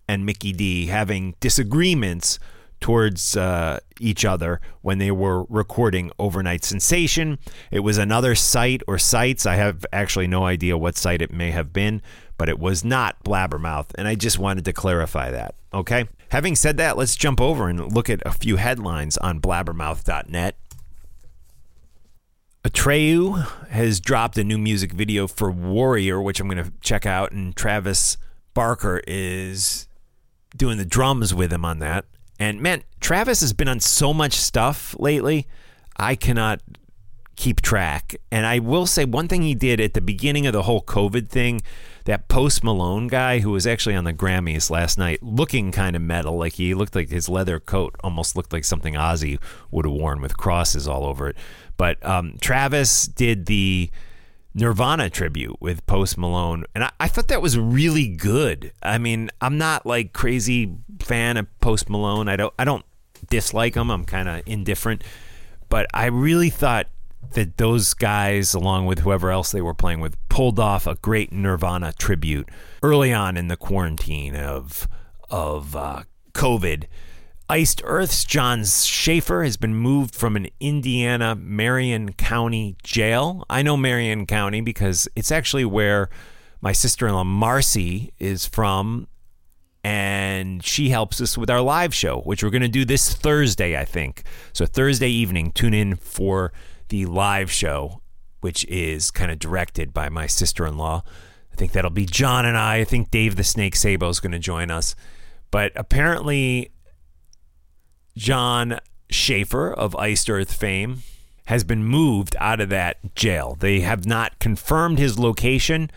[0.09, 2.39] and Mickey D having disagreements
[2.81, 7.39] towards uh, each other when they were recording Overnight Sensation.
[7.71, 9.47] It was another site or sites.
[9.47, 12.03] I have actually no idea what site it may have been,
[12.39, 13.89] but it was not Blabbermouth.
[13.97, 15.55] And I just wanted to clarify that.
[15.73, 16.09] Okay.
[16.31, 20.57] Having said that, let's jump over and look at a few headlines on blabbermouth.net.
[22.65, 27.33] Atreyu has dropped a new music video for Warrior, which I'm going to check out,
[27.33, 28.17] and Travis
[28.53, 29.89] Barker is
[30.57, 32.05] doing the drums with him on that.
[32.41, 35.47] And man, Travis has been on so much stuff lately.
[35.97, 36.63] I cannot
[37.37, 38.17] keep track.
[38.33, 41.29] And I will say one thing he did at the beginning of the whole COVID
[41.29, 41.61] thing,
[42.07, 46.03] that Post Malone guy who was actually on the Grammys last night, looking kind of
[46.03, 49.39] metal, like he looked like his leather coat almost looked like something Ozzy
[49.71, 51.37] would have worn with crosses all over it.
[51.77, 53.91] But um, Travis did the
[54.55, 58.73] Nirvana tribute with Post Malone, and I, I, thought that was really good.
[58.83, 62.29] I mean, I'm not like crazy fan of Post Malone.
[62.29, 62.85] I don't I don't
[63.29, 63.91] dislike him.
[63.91, 65.05] I'm kind of indifferent,
[65.69, 66.89] but I really thought
[67.33, 71.33] that those guys, along with whoever else they were playing with, pulled off a great
[71.33, 72.49] Nirvana tribute
[72.83, 74.89] early on in the quarantine of
[75.31, 76.87] of uh, COVID
[77.51, 83.45] Iced Earth's Jon Schaffer has been moved from an Indiana Marion County jail.
[83.51, 86.11] I know Marion County because it's actually where
[86.61, 89.09] my sister in law Marcy is from,
[89.83, 93.77] and she helps us with our live show, which we're going to do this Thursday,
[93.77, 94.23] I think.
[94.53, 96.53] So, Thursday evening, tune in for
[96.89, 98.01] the live show,
[98.43, 101.03] which is kind of directed by my sister in law.
[101.53, 102.77] I think that'll be John and I.
[102.77, 104.95] I think Dave the Snake Sabo is going to join us.
[105.51, 106.71] But apparently,
[108.17, 108.79] Jon
[109.11, 111.03] Schaffer of Iced Earth fame
[111.47, 113.57] has been moved out of that jail.
[113.59, 115.91] They have not confirmed his location,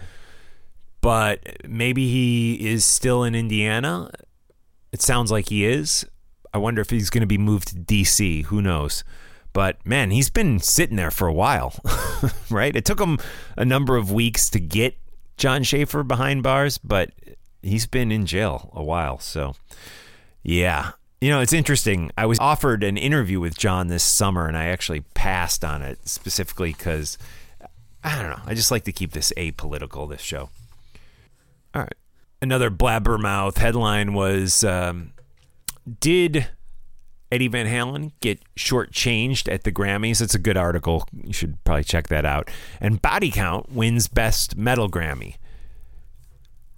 [1.01, 4.09] but maybe he is still in Indiana.
[4.91, 6.05] It sounds like he is.
[6.53, 8.45] I wonder if he's going to be moved to DC.
[8.45, 9.03] Who knows?
[9.53, 11.75] But man, he's been sitting there for a while,
[12.49, 12.75] right?
[12.75, 13.19] It took him
[13.55, 14.97] a number of weeks to get
[15.37, 17.11] Jon Schaffer behind bars, but
[17.61, 19.19] he's been in jail a while.
[19.19, 19.55] So,
[20.41, 22.11] yeah, you know, it's interesting.
[22.17, 26.05] I was offered an interview with John this summer, and I actually passed on it
[26.05, 27.17] specifically because
[28.03, 28.41] I don't know.
[28.45, 30.09] I just like to keep this apolitical.
[30.09, 30.49] This show.
[31.73, 31.95] All right.
[32.41, 35.13] Another blabbermouth headline was: um,
[36.01, 36.49] Did
[37.31, 40.21] Eddie Van Halen get shortchanged at the Grammys?
[40.21, 41.07] It's a good article.
[41.23, 42.51] You should probably check that out.
[42.81, 45.35] And Body Count wins Best Metal Grammy.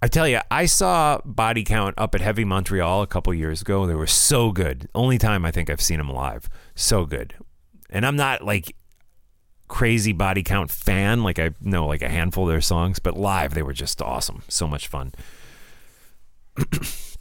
[0.06, 3.88] I tell you, I saw Body Count up at Heavy Montreal a couple years ago.
[3.88, 4.88] They were so good.
[4.94, 6.48] Only time I think I've seen them live.
[6.76, 7.34] So good.
[7.90, 8.76] And I'm not like
[9.66, 11.24] crazy Body Count fan.
[11.24, 14.44] Like I know like a handful of their songs, but live they were just awesome.
[14.46, 15.12] So much fun.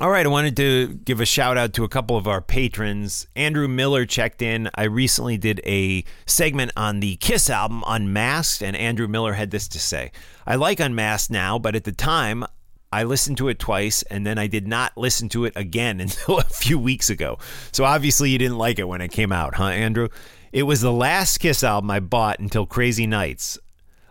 [0.00, 3.26] All right, I wanted to give a shout out to a couple of our patrons.
[3.34, 4.70] Andrew Miller checked in.
[4.76, 9.66] I recently did a segment on the Kiss album, Unmasked, and Andrew Miller had this
[9.66, 10.12] to say
[10.46, 12.44] I like Unmasked now, but at the time,
[12.92, 16.38] I listened to it twice and then I did not listen to it again until
[16.38, 17.38] a few weeks ago.
[17.72, 20.10] So obviously, you didn't like it when it came out, huh, Andrew?
[20.52, 23.58] It was the last Kiss album I bought until Crazy Nights.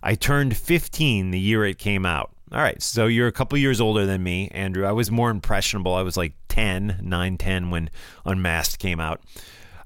[0.03, 2.33] I turned 15 the year it came out.
[2.51, 2.81] All right.
[2.81, 4.85] So you're a couple years older than me, Andrew.
[4.85, 5.93] I was more impressionable.
[5.93, 7.89] I was like 10, 9, 10 when
[8.25, 9.21] Unmasked came out.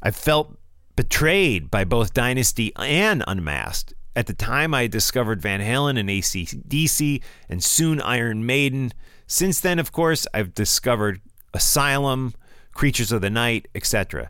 [0.02, 0.58] I felt
[0.96, 3.94] betrayed by both Dynasty and Unmasked.
[4.16, 8.92] At the time, I discovered Van Halen and ACDC and soon Iron Maiden.
[9.26, 11.22] Since then, of course, I've discovered
[11.54, 12.34] Asylum,
[12.74, 14.30] Creatures of the Night, etc.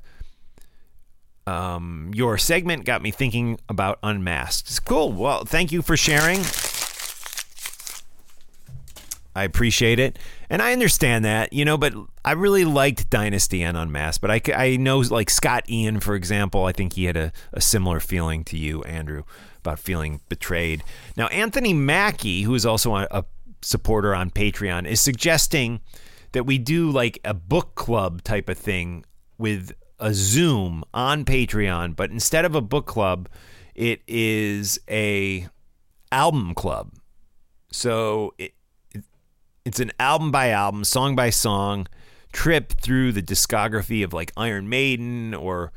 [1.47, 4.69] Um, your segment got me thinking about Unmasked.
[4.69, 5.11] It's Cool.
[5.11, 6.41] Well, thank you for sharing.
[9.35, 10.19] I appreciate it.
[10.49, 11.93] And I understand that, you know, but
[12.25, 14.21] I really liked Dynasty and Unmasked.
[14.21, 17.61] But I, I know, like Scott Ian, for example, I think he had a, a
[17.61, 19.23] similar feeling to you, Andrew,
[19.59, 20.83] about feeling betrayed.
[21.15, 23.25] Now, Anthony Mackie, who is also a, a
[23.61, 25.79] supporter on Patreon, is suggesting
[26.33, 29.05] that we do like a book club type of thing
[29.37, 33.29] with a Zoom on Patreon, but instead of a book club,
[33.75, 35.47] it is a
[36.11, 36.91] album club.
[37.71, 38.53] So it,
[39.65, 41.87] it's an album by album, song by song
[42.33, 45.71] trip through the discography of like Iron Maiden or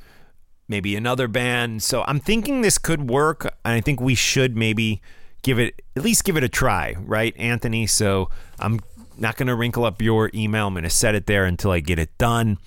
[0.68, 1.82] maybe another band.
[1.82, 5.02] So I'm thinking this could work, and I think we should maybe
[5.42, 7.86] give it at least give it a try, right, Anthony?
[7.86, 8.80] So I'm
[9.18, 10.68] not going to wrinkle up your email.
[10.68, 12.58] I'm going to set it there until I get it done.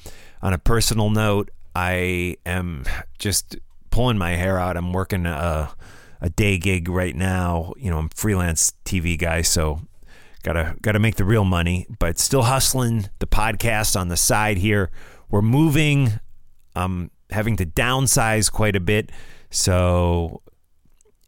[0.42, 2.86] On a personal note, I am
[3.18, 3.56] just
[3.90, 4.78] pulling my hair out.
[4.78, 5.72] I'm working a
[6.22, 7.74] a day gig right now.
[7.78, 9.82] You know, I'm freelance TV guy, so
[10.48, 14.90] Gotta gotta make the real money, but still hustling the podcast on the side here.
[15.30, 16.22] We're moving.
[16.74, 19.12] I'm having to downsize quite a bit.
[19.50, 20.42] So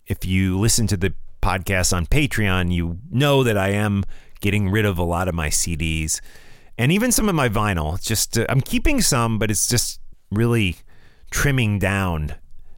[0.07, 1.13] if you listen to the
[1.43, 4.05] podcast on Patreon, you know that I am
[4.39, 6.21] getting rid of a lot of my CDs
[6.77, 8.01] and even some of my vinyl.
[8.01, 9.99] Just uh, I'm keeping some, but it's just
[10.31, 10.77] really
[11.29, 12.35] trimming down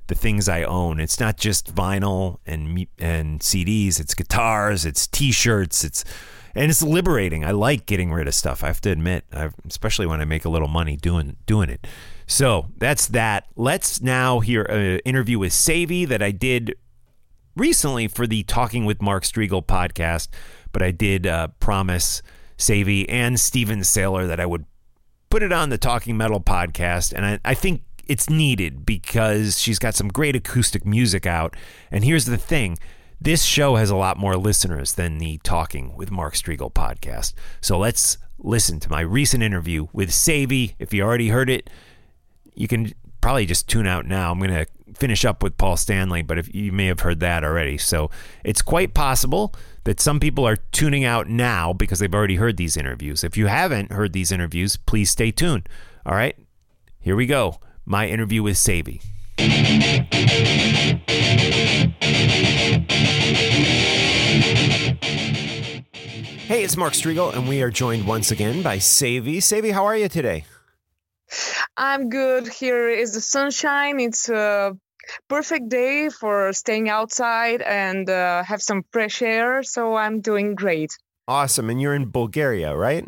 [0.07, 0.99] the things I own.
[0.99, 3.99] It's not just vinyl and and CDs.
[3.99, 4.85] It's guitars.
[4.85, 5.83] It's T-shirts.
[5.83, 6.03] It's
[6.55, 7.45] and it's liberating.
[7.45, 8.63] I like getting rid of stuff.
[8.63, 11.87] I have to admit, I've, especially when I make a little money doing doing it.
[12.27, 13.47] So that's that.
[13.55, 16.75] Let's now hear an interview with Savy that I did
[17.55, 20.29] recently for the Talking with Mark Strigl podcast.
[20.71, 22.21] But I did uh, promise
[22.57, 24.65] Savy and Steven Saylor that I would
[25.29, 29.79] put it on the Talking Metal podcast, and I, I think it's needed because she's
[29.79, 31.55] got some great acoustic music out.
[31.89, 32.77] And here's the thing
[33.19, 37.33] this show has a lot more listeners than the Talking with Mark Strigl podcast.
[37.61, 40.75] So let's listen to my recent interview with Savy.
[40.79, 41.69] If you already heard it,
[42.55, 44.31] you can probably just tune out now.
[44.31, 47.43] I'm going to finish up with Paul Stanley, but if you may have heard that
[47.43, 47.77] already.
[47.77, 48.09] So
[48.43, 52.77] it's quite possible that some people are tuning out now because they've already heard these
[52.77, 53.23] interviews.
[53.23, 55.69] If you haven't heard these interviews, please stay tuned.
[56.05, 56.35] All right,
[56.99, 57.59] here we go.
[57.85, 59.01] My interview with Savy.
[66.47, 69.39] Hey, it's Mark Strigl, and we are joined once again by Savy.
[69.39, 70.45] Savy, how are you today?
[71.77, 72.47] I'm good.
[72.47, 73.99] Here is the sunshine.
[73.99, 74.77] It's a
[75.27, 79.63] perfect day for staying outside and uh, have some fresh air.
[79.63, 80.97] So I'm doing great.
[81.27, 81.69] Awesome.
[81.69, 83.07] And you're in Bulgaria, right?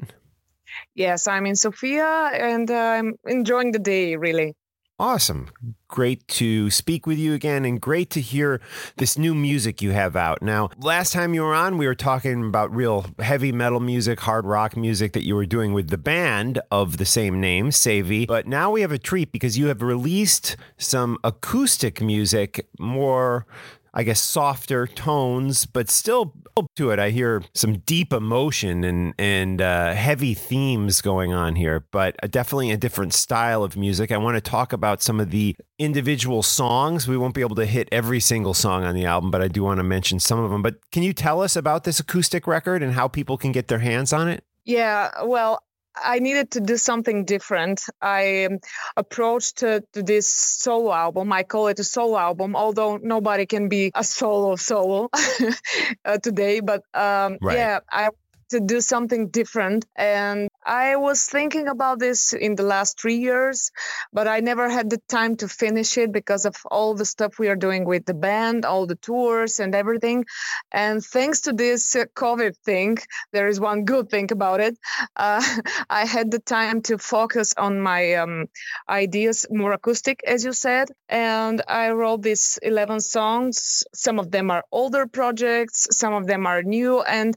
[0.96, 4.56] Yes, I'm in Sofia and uh, I'm enjoying the day, really.
[5.00, 5.50] Awesome.
[5.88, 8.62] Great to speak with you again and great to hear
[8.98, 10.42] this new music you have out.
[10.44, 14.46] Now, last time you were on, we were talking about real heavy metal music, hard
[14.46, 18.28] rock music that you were doing with the band of the same name, Savy.
[18.28, 23.48] But now we have a treat because you have released some acoustic music, more
[23.94, 26.34] I guess, softer tones, but still
[26.76, 27.00] to it.
[27.00, 32.72] I hear some deep emotion and and uh, heavy themes going on here, but definitely
[32.72, 34.12] a different style of music.
[34.12, 37.08] I want to talk about some of the individual songs.
[37.08, 39.64] We won't be able to hit every single song on the album, but I do
[39.64, 40.62] want to mention some of them.
[40.62, 43.80] But can you tell us about this acoustic record and how people can get their
[43.80, 44.44] hands on it?
[44.66, 45.62] Yeah, well,
[45.96, 47.86] I needed to do something different.
[48.02, 48.60] I um,
[48.98, 51.32] approached to, to, this solo album.
[51.32, 55.10] I call it a solo album, although nobody can be a solo solo
[56.06, 56.60] uh, today.
[56.60, 57.58] But um, right.
[57.58, 58.10] yeah, I
[58.54, 59.86] to do something different.
[59.96, 63.72] And I was thinking about this in the last three years,
[64.14, 67.50] but I never had the time to finish it because of all the stuff we
[67.50, 70.26] are doing with the band, all the tours and everything.
[70.72, 73.00] And thanks to this uh, COVID thing,
[73.32, 74.78] there is one good thing about it.
[75.16, 75.44] Uh,
[75.90, 78.46] I had the time to focus on my um,
[78.88, 80.90] ideas, more acoustic, as you said.
[81.10, 83.84] And I wrote these 11 songs.
[83.94, 87.34] Some of them are older projects, some of them are new, and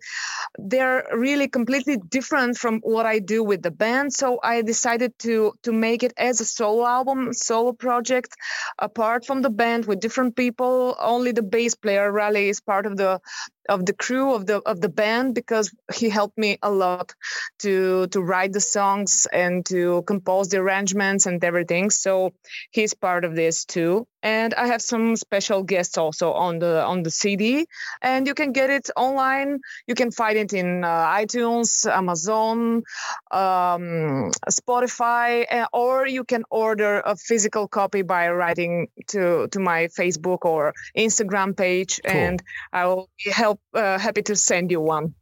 [0.59, 4.13] they're really completely different from what I do with the band.
[4.13, 8.35] So I decided to to make it as a solo album, solo project,
[8.79, 10.97] apart from the band with different people.
[10.99, 13.21] Only the bass player Raleigh is part of the
[13.69, 17.15] of the crew of the of the band because he helped me a lot
[17.61, 21.91] to to write the songs and to compose the arrangements and everything.
[21.91, 22.33] So
[22.71, 24.07] he's part of this too.
[24.23, 27.67] And i have some special guests also on the on the cd
[28.03, 29.61] and you can get it online.
[29.87, 32.83] You can find it in uh, itunes amazon
[33.31, 39.89] um, spotify uh, or you can order a physical copy by writing to to my
[39.99, 42.01] facebook or instagram page.
[42.05, 42.17] Cool.
[42.17, 42.43] and
[42.73, 45.15] i will help uh, happy to send you one.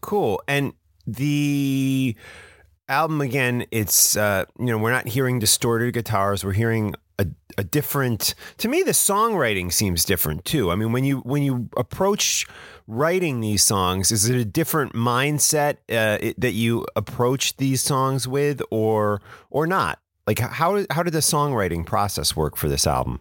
[0.00, 0.42] Cool.
[0.48, 0.72] And
[1.06, 2.16] the
[2.88, 6.44] album again, it's uh, you know we're not hearing distorted guitars.
[6.44, 7.26] We're hearing a,
[7.58, 8.34] a different.
[8.58, 10.70] To me, the songwriting seems different too.
[10.70, 12.46] I mean, when you when you approach
[12.86, 18.28] writing these songs, is it a different mindset uh, it, that you approach these songs
[18.28, 19.20] with, or
[19.50, 19.98] or not?
[20.26, 23.20] Like how how did the songwriting process work for this album?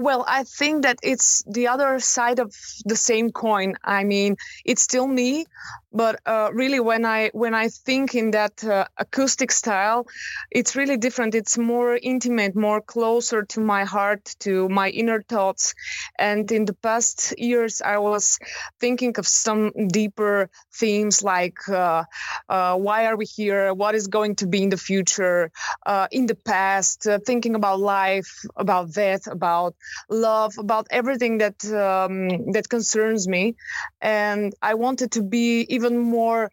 [0.00, 2.54] Well, I think that it's the other side of
[2.86, 3.74] the same coin.
[3.84, 5.44] I mean, it's still me,
[5.92, 10.06] but uh, really when i when i think in that uh, acoustic style
[10.50, 11.34] it's really different.
[11.34, 15.74] It's more intimate more closer to my heart to my inner thoughts.
[16.18, 18.38] And in the past years i was
[18.80, 22.04] thinking of some deeper themes like uh,
[22.48, 23.74] uh why are we here?
[23.74, 25.50] What is going to be in the future?
[25.86, 29.74] Uh, in the past uh, thinking about life about death about
[30.08, 33.54] love about everything that um, that concerns me.
[34.00, 36.50] And i wanted to be even more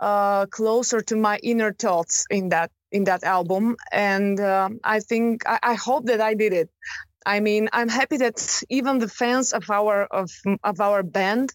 [0.00, 3.76] uh, closer to my inner thoughts in that in that album.
[3.92, 6.68] And um, i think I, I, hope that i did it
[7.26, 10.30] I mean, I'm happy that even the fans of our of
[10.62, 11.54] of our band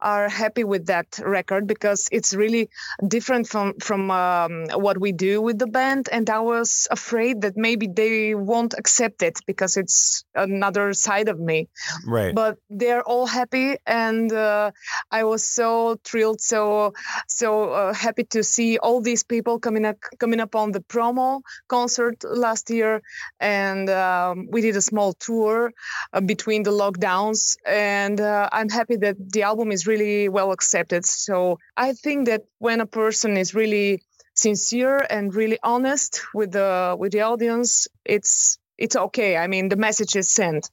[0.00, 2.68] are happy with that record because it's really
[3.06, 6.08] different from from um, what we do with the band.
[6.12, 11.40] And I was afraid that maybe they won't accept it because it's another side of
[11.40, 11.68] me.
[12.06, 12.34] Right.
[12.34, 14.70] But they're all happy, and uh,
[15.10, 16.92] I was so thrilled, so
[17.26, 21.40] so uh, happy to see all these people coming up coming up on the promo
[21.68, 23.02] concert last year,
[23.40, 25.72] and um, we did a small tour
[26.12, 31.04] uh, between the lockdowns, and uh, I'm happy that the album is really well accepted.
[31.04, 34.02] So I think that when a person is really
[34.34, 39.36] sincere and really honest with the with the audience, it's it's okay.
[39.36, 40.70] I mean, the message is sent.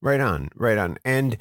[0.00, 0.98] Right on, right on.
[1.04, 1.36] And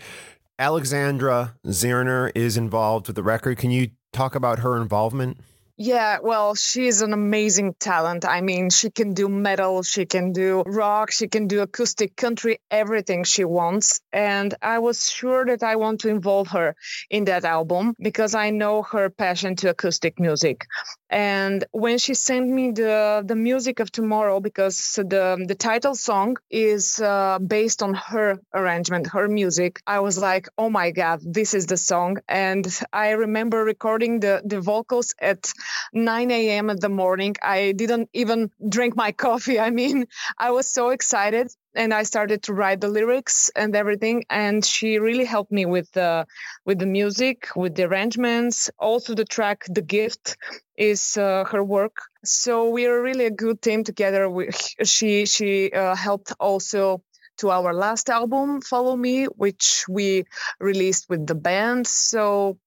[0.59, 3.57] Alexandra Zerner is involved with the record.
[3.57, 5.39] Can you talk about her involvement?
[5.83, 8.23] Yeah, well, she's an amazing talent.
[8.23, 12.59] I mean, she can do metal, she can do rock, she can do acoustic country,
[12.69, 13.99] everything she wants.
[14.13, 16.75] And I was sure that I want to involve her
[17.09, 20.67] in that album because I know her passion to acoustic music.
[21.09, 26.37] And when she sent me the the music of tomorrow, because the the title song
[26.49, 31.53] is uh, based on her arrangement, her music, I was like, oh my god, this
[31.53, 32.17] is the song.
[32.29, 35.51] And I remember recording the the vocals at
[35.93, 36.69] 9 a.m.
[36.69, 37.35] in the morning.
[37.41, 39.59] I didn't even drink my coffee.
[39.59, 40.05] I mean,
[40.37, 44.23] I was so excited and I started to write the lyrics and everything.
[44.29, 46.25] And she really helped me with the
[46.65, 48.69] with the music, with the arrangements.
[48.79, 50.37] Also, the track "The Gift"
[50.77, 51.97] is uh, her work.
[52.23, 54.29] So we are really a good team together.
[54.29, 54.49] We,
[54.83, 57.03] she she uh, helped also
[57.37, 60.25] to our last album, "Follow Me," which we
[60.59, 61.87] released with the band.
[61.87, 62.57] So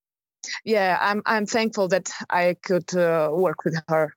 [0.64, 4.14] yeah, I'm I'm thankful that I could uh, work with her.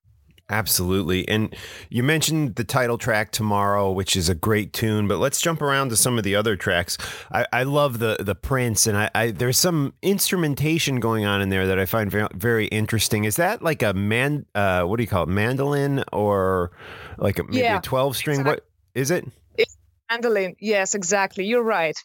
[0.49, 1.27] Absolutely.
[1.27, 1.53] And
[1.89, 5.89] you mentioned the title track tomorrow, which is a great tune, but let's jump around
[5.89, 6.97] to some of the other tracks.
[7.31, 11.49] I, I love the the Prince and I, I, there's some instrumentation going on in
[11.49, 13.25] there that I find very, very interesting.
[13.25, 15.29] Is that like a man uh, what do you call it?
[15.29, 16.71] Mandolin or
[17.17, 18.39] like a, maybe yeah, a 12 string?
[18.39, 18.51] Exactly.
[18.53, 18.65] What
[18.95, 19.25] is it?
[19.57, 19.77] It's
[20.09, 20.55] mandolin.
[20.59, 21.45] Yes, exactly.
[21.45, 22.01] You're right.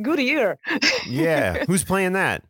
[0.00, 0.58] Good ear.
[1.06, 1.64] yeah.
[1.64, 2.44] Who's playing that?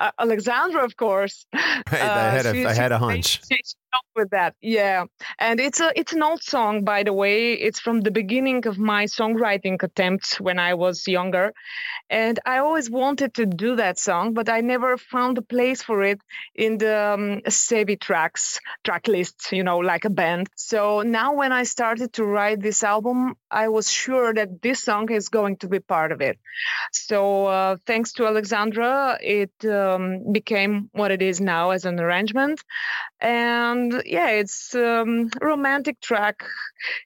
[0.00, 1.46] Uh, Alexandra, of course.
[1.54, 3.40] Right, I had a, uh, I had a hunch.
[3.48, 3.74] She, she,
[4.14, 5.04] with that yeah.
[5.38, 7.52] And it's a it's an old song by the way.
[7.54, 11.52] It's from the beginning of my songwriting attempts when i was younger.
[12.10, 16.02] And i always wanted to do that song but i never found a place for
[16.02, 16.20] it
[16.54, 17.40] in the um,
[18.00, 20.48] tracks track list you know like a band.
[20.56, 25.10] So now when i started to write this album i was sure that this song
[25.10, 26.38] is going to be part of it.
[26.92, 32.60] So uh, thanks to alexandra it um, became what it is now as an arrangement.
[33.20, 36.44] And yeah it's um, a romantic track.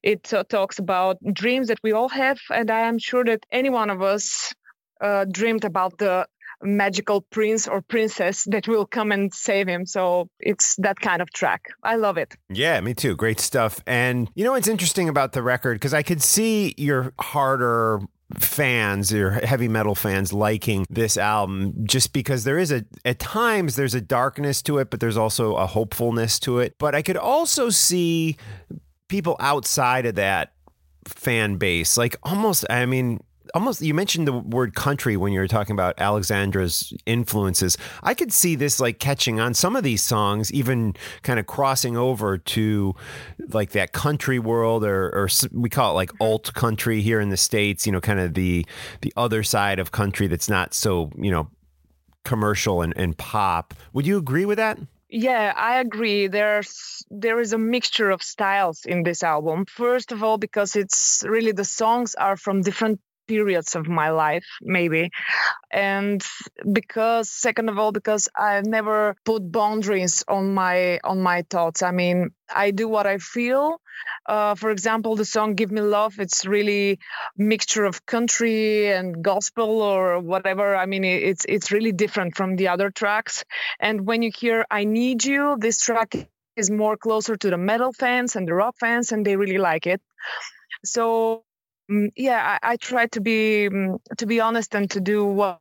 [0.03, 3.71] It uh, talks about dreams that we all have and i am sure that any
[3.71, 4.55] one of us
[5.01, 6.27] uh, dreamed about the
[6.63, 9.87] magical prince or princess that will come and save him.
[9.87, 11.67] So it's that kind of track.
[11.83, 12.37] I love it.
[12.49, 13.17] Yeah, me too.
[13.17, 13.81] Great stuff.
[13.87, 15.75] And you know what's interesting about the record?
[15.75, 18.01] Because I could see your harder
[18.39, 23.77] fans or heavy metal fans liking this album just because there is a at times
[23.77, 27.17] there's a darkness to it but there's also a hopefulness to it but i could
[27.17, 28.37] also see
[29.07, 30.53] people outside of that
[31.07, 33.21] fan base like almost i mean
[33.55, 37.77] almost you mentioned the word country when you were talking about Alexandra's influences.
[38.03, 41.97] I could see this like catching on some of these songs, even kind of crossing
[41.97, 42.95] over to
[43.49, 46.23] like that country world, or, or we call it like mm-hmm.
[46.23, 47.87] alt country here in the states.
[47.87, 48.67] You know, kind of the
[49.01, 51.49] the other side of country that's not so you know
[52.25, 53.73] commercial and, and pop.
[53.93, 54.79] Would you agree with that?
[55.09, 56.27] Yeah, I agree.
[56.27, 59.65] There's there is a mixture of styles in this album.
[59.67, 64.47] First of all, because it's really the songs are from different periods of my life
[64.63, 65.11] maybe.
[65.71, 66.25] And
[66.73, 71.83] because second of all because i never put boundaries on my on my thoughts.
[71.83, 73.81] I mean i do what i feel.
[74.27, 76.99] Uh, for example the song give me love it's really
[77.37, 80.77] mixture of country and gospel or whatever.
[80.77, 83.45] I mean it's it's really different from the other tracks.
[83.81, 86.15] And when you hear i need you this track
[86.57, 89.87] is more closer to the metal fans and the rock fans and they really like
[89.87, 90.01] it.
[90.85, 91.45] So
[92.17, 95.61] yeah, I, I, try to be um, to be honest and to do what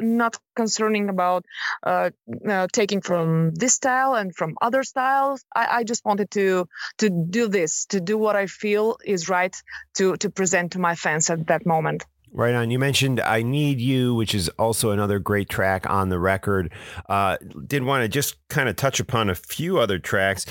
[0.00, 1.44] not concerning about
[1.84, 2.10] uh,
[2.48, 5.44] uh, taking from this style and from other styles.
[5.54, 9.54] I, I, just wanted to to do this, to do what I feel is right
[9.94, 12.04] to to present to my fans at that moment.
[12.32, 12.70] Right on.
[12.70, 16.72] You mentioned I Need You, which is also another great track on the record.
[17.08, 20.46] Uh, did want to just kind of touch upon a few other tracks.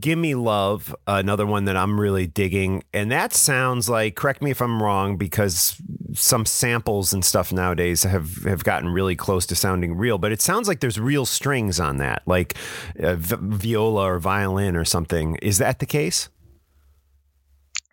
[0.00, 2.82] Give Me Love, another one that I'm really digging.
[2.92, 5.80] And that sounds like, correct me if I'm wrong, because
[6.14, 10.40] some samples and stuff nowadays have, have gotten really close to sounding real, but it
[10.40, 12.54] sounds like there's real strings on that, like
[12.98, 15.36] uh, v- viola or violin or something.
[15.36, 16.30] Is that the case?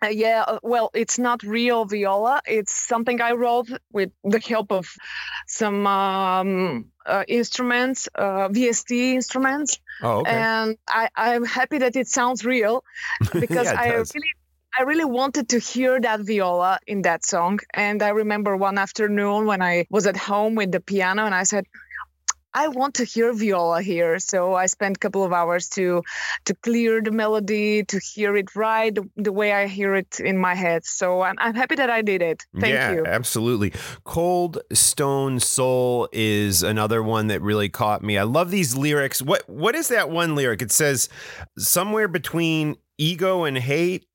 [0.04, 2.40] Uh, yeah, uh, well, it's not real viola.
[2.46, 4.88] It's something I wrote with the help of
[5.46, 9.78] some um, uh, instruments, uh, VST instruments.
[10.02, 10.32] Oh, okay.
[10.32, 12.84] And I, I'm happy that it sounds real
[13.32, 14.12] because Yeah, I does.
[14.14, 14.28] really.
[14.78, 17.60] I really wanted to hear that viola in that song.
[17.72, 21.44] And I remember one afternoon when I was at home with the piano and I
[21.44, 21.64] said,
[22.56, 24.18] I want to hear viola here.
[24.18, 26.02] So I spent a couple of hours to
[26.46, 30.38] to clear the melody, to hear it right the, the way I hear it in
[30.38, 30.86] my head.
[30.86, 32.44] So I'm, I'm happy that I did it.
[32.58, 33.06] Thank yeah, you.
[33.06, 33.74] absolutely.
[34.04, 38.16] Cold Stone Soul is another one that really caught me.
[38.16, 39.20] I love these lyrics.
[39.20, 40.62] What what is that one lyric?
[40.62, 41.10] It says
[41.58, 44.06] somewhere between ego and hate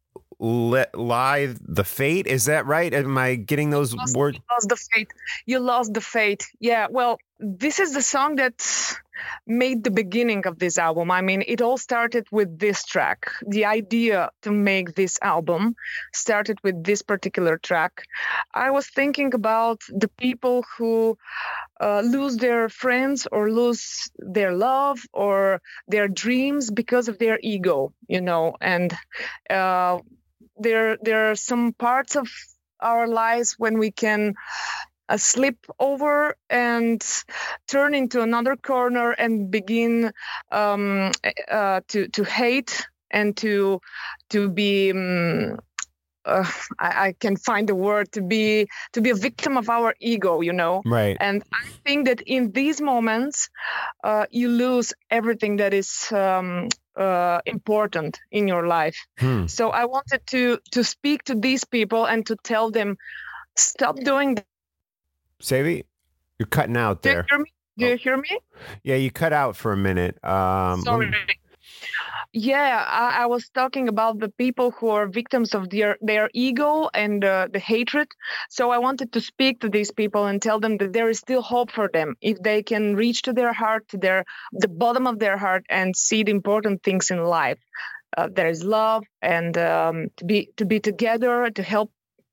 [0.42, 2.26] let lie the fate.
[2.26, 2.92] Is that right?
[2.94, 4.38] Am I getting those words?
[4.38, 5.14] You lost the fate.
[5.46, 6.48] You lost the fate.
[6.60, 6.88] Yeah.
[6.90, 8.62] Well, this is the song that
[9.48, 11.10] made the beginning of this album.
[11.10, 13.32] I mean, it all started with this track.
[13.48, 15.76] The idea to make this album
[16.14, 18.06] started with this particular track.
[18.54, 21.18] I was thinking about the people who
[21.80, 27.92] uh, lose their friends or lose their love or their dreams because of their ego,
[28.08, 28.94] you know, and
[29.50, 29.98] uh,
[30.58, 32.30] there there are some parts of
[32.80, 34.34] our lives when we can
[35.12, 37.04] uh, slip over and
[37.68, 40.12] turn into another corner and begin
[40.52, 41.12] um,
[41.52, 43.82] uh, to to hate and to
[44.30, 45.58] to be um,
[46.26, 46.46] uh,
[46.80, 50.42] I, I can find the word to be to be a victim of our ego
[50.42, 51.18] you know Right.
[51.20, 53.50] and I think that in these moments,
[54.04, 58.98] uh, you lose everything that is um, uh, important in your life.
[59.20, 59.48] Hmm.
[59.48, 62.98] So I wanted to to speak to these people and to tell them,
[63.56, 64.38] stop doing
[65.42, 65.86] Savvy,
[66.40, 67.26] you're cutting out Do you there.
[67.30, 67.52] hear me?
[67.78, 68.40] Do you hear me?
[68.84, 70.24] Yeah, you cut out for a minute.
[70.24, 71.10] Um, Sorry.
[71.10, 71.18] me-
[72.34, 76.90] Yeah, I, I was talking about the people who are victims of their their ego
[76.94, 78.08] and uh, the hatred.
[78.50, 81.42] So I wanted to speak to these people and tell them that there is still
[81.42, 84.24] hope for them if they can reach to their heart, to their
[84.54, 87.60] the bottom of their heart, and see the important things in life.
[88.18, 91.92] Uh, there is love and um, to be to be together to help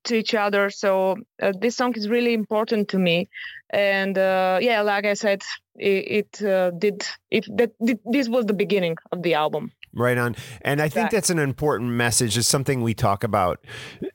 [0.09, 0.69] to each other.
[0.69, 3.29] So uh, this song is really important to me,
[3.69, 5.41] and uh, yeah, like I said,
[5.75, 7.45] it, it uh, did it.
[7.57, 7.71] That
[8.05, 9.71] this was the beginning of the album.
[9.93, 10.35] Right on.
[10.61, 12.37] And I think that's an important message.
[12.37, 13.65] It's something we talk about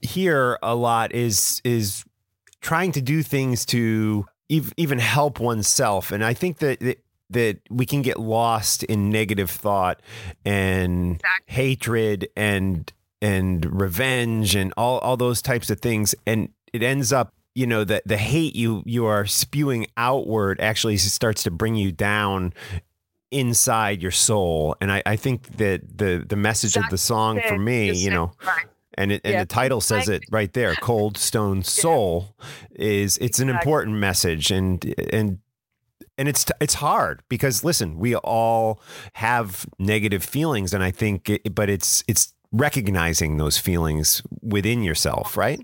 [0.01, 2.05] here a lot is is
[2.61, 6.13] trying to do things to ev- even help oneself.
[6.13, 6.99] And I think that that,
[7.31, 10.01] that we can get lost in negative thought
[10.45, 11.55] and Exactly.
[11.55, 12.93] hatred and
[13.23, 16.15] and revenge and all all those types of things.
[16.27, 20.97] And it ends up you know the the hate you you are spewing outward actually
[20.97, 22.53] starts to bring you down
[23.31, 24.77] inside your soul.
[24.81, 28.33] And i i think that the the message of the song for me you know
[28.97, 32.37] and it, and the title says it right there cold stone soul
[32.75, 34.51] is it's an important message.
[34.51, 35.39] And and
[36.17, 38.81] and it's it's hard because listen we all
[39.15, 40.73] have negative feelings.
[40.73, 45.61] And i think it, but it's it's recognizing those feelings within yourself right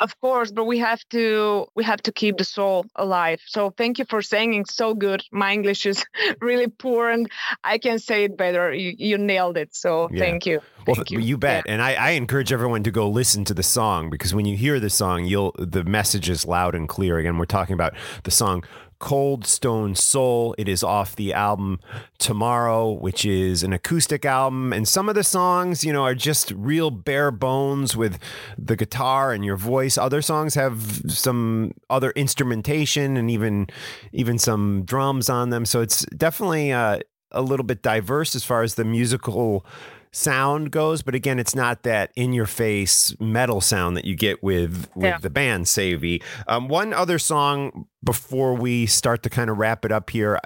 [0.00, 3.40] Of course, but we have to we have to keep the soul alive.
[3.46, 5.20] So thank you for saying so good.
[5.32, 5.98] My English is
[6.40, 7.26] really poor, and
[7.64, 8.72] I can say it better.
[8.72, 9.74] You, you nailed it.
[9.74, 10.20] So Yeah.
[10.24, 10.60] thank you.
[10.86, 14.08] well Thank you, bet and I, I encourage everyone to go listen to the song
[14.08, 17.54] because when you hear the song you'll the message is loud and clear again we're
[17.58, 18.62] talking about the song
[18.98, 20.54] cold stone soul.
[20.58, 21.80] It is off the album
[22.18, 24.72] tomorrow which is an acoustic album.
[24.72, 28.18] And some of the songs you know are just real bare bones with
[28.56, 29.96] the guitar and your voice.
[29.96, 33.68] Other songs have some other instrumentation and even
[34.12, 35.64] even some drums on them.
[35.64, 39.64] So it's definitely uh, a little bit diverse as far as the musical
[40.12, 44.42] sound goes but again it's not that in your face metal sound that you get
[44.42, 45.18] with with Yeah.
[45.18, 46.22] the band Savy.
[46.46, 50.38] Um, one other song before we start to kind of wrap it up here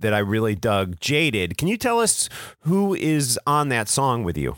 [0.00, 2.28] that I really dug Jaded can you tell us
[2.60, 4.56] who is on that song with you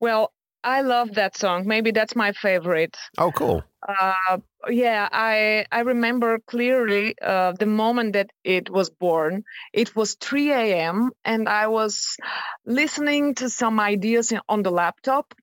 [0.00, 0.32] Well,
[0.64, 1.66] I love that song.
[1.66, 2.96] Maybe that's my favorite.
[3.18, 4.38] oh cool Uh,
[4.70, 9.44] yeah, I I remember clearly uh, the moment that it was born.
[9.72, 11.10] It was 3 a.m.
[11.24, 12.16] and I was
[12.66, 15.34] listening to some ideas on the laptop,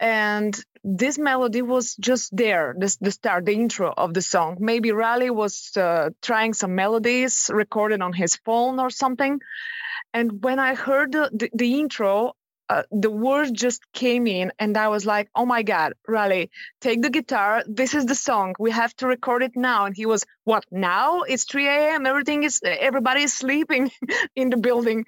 [0.00, 2.74] and this melody was just there.
[2.78, 4.56] This the start, the intro of the song.
[4.60, 9.40] Maybe Raleigh was uh, trying some melodies recorded on his phone or something.
[10.14, 12.32] And when I heard the, the, the intro,
[12.68, 16.50] uh, the words just came in and i was like oh my god Raleigh
[16.80, 17.64] take the guitar.
[17.66, 18.54] This is the song.
[18.58, 19.84] We have to record it now.
[19.86, 23.90] And he was what now it's 3 a.m everything is everybody is sleeping
[24.40, 25.04] in the building.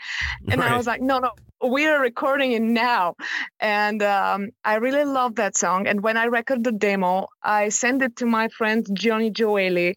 [0.50, 0.72] And right.
[0.72, 1.30] i was like no no
[1.62, 3.16] we are recording it now.
[3.60, 5.86] And um, i really love that song.
[5.86, 9.94] And when i record the demo i sent it to my friend johnny Gioeli.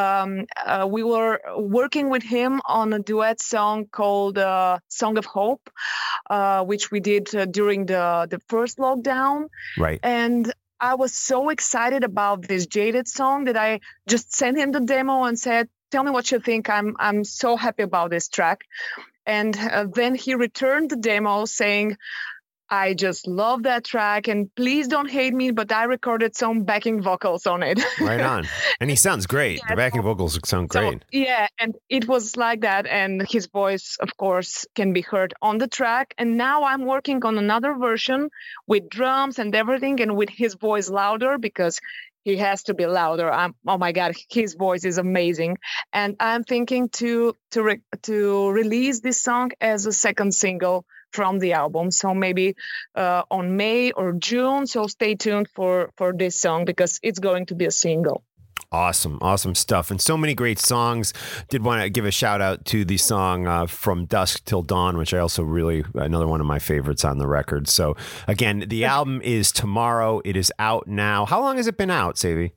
[0.00, 0.30] Um,
[0.64, 1.40] uh, we were
[1.78, 5.64] working with him on a duet song called uh, song of hope
[6.30, 9.48] uh, which we did uh, during the, the first lockdown.
[9.78, 10.00] Right.
[10.02, 14.80] And I was so excited about this Jaded song that I just sent him the
[14.80, 16.68] demo and said, "Tell me what you think.
[16.68, 18.64] I'm I'm so happy about this track."
[19.24, 21.96] And uh, then he returned the demo saying,
[22.68, 27.00] I just love that track and please don't hate me, but I recorded some backing
[27.02, 27.80] vocals on it.
[28.00, 28.46] right on.
[28.80, 29.58] And he sounds great.
[29.58, 30.98] Yeah, the backing vocals sound great.
[31.00, 32.86] So, yeah, and it was like that.
[32.86, 36.14] And his voice, of course, can be heard on the track.
[36.18, 38.30] And now I'm working on another version
[38.66, 41.80] with drums and everything and with his voice louder because
[42.24, 43.30] he has to be louder.
[43.30, 45.58] I'm, oh my God, his voice is amazing.
[45.92, 50.84] And I'm thinking to to re, to release this song as a second single
[51.16, 51.90] from the album.
[51.90, 52.54] So maybe
[52.94, 54.66] uh, on May or June.
[54.66, 58.22] So stay tuned for for this song because it's going to be a single.
[58.72, 61.14] Awesome, awesome stuff, and so many great songs.
[61.48, 64.98] Did want to give a shout out to the song uh, "From Dusk Till Dawn,"
[64.98, 67.68] which I also really another one of my favorites on the record.
[67.68, 67.96] So
[68.26, 70.20] again, the album is tomorrow.
[70.24, 71.26] It is out now.
[71.26, 72.52] How long has it been out, Savy?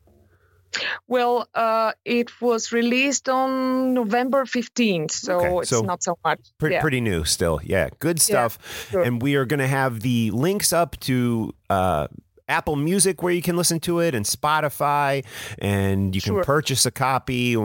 [1.07, 6.39] Well, uh, it was released on November 15th, so okay, it's so not so much.
[6.57, 6.81] Pre- yeah.
[6.81, 7.59] Pretty new still.
[7.63, 8.57] Yeah, good stuff.
[8.59, 9.01] Yeah, sure.
[9.03, 12.07] And we are going to have the links up to uh,
[12.49, 15.23] Apple Music where you can listen to it and Spotify
[15.59, 16.43] and you can sure.
[16.43, 17.55] purchase a copy.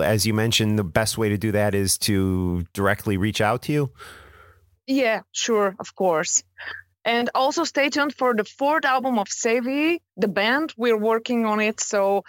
[0.00, 3.72] As you mentioned, the best way to do that is to directly reach out to
[3.72, 3.90] you.
[4.86, 6.44] Yeah, sure, of course.
[7.04, 10.72] And also stay tuned for the fourth album of Sevi, the band.
[10.76, 12.24] We're working on it, so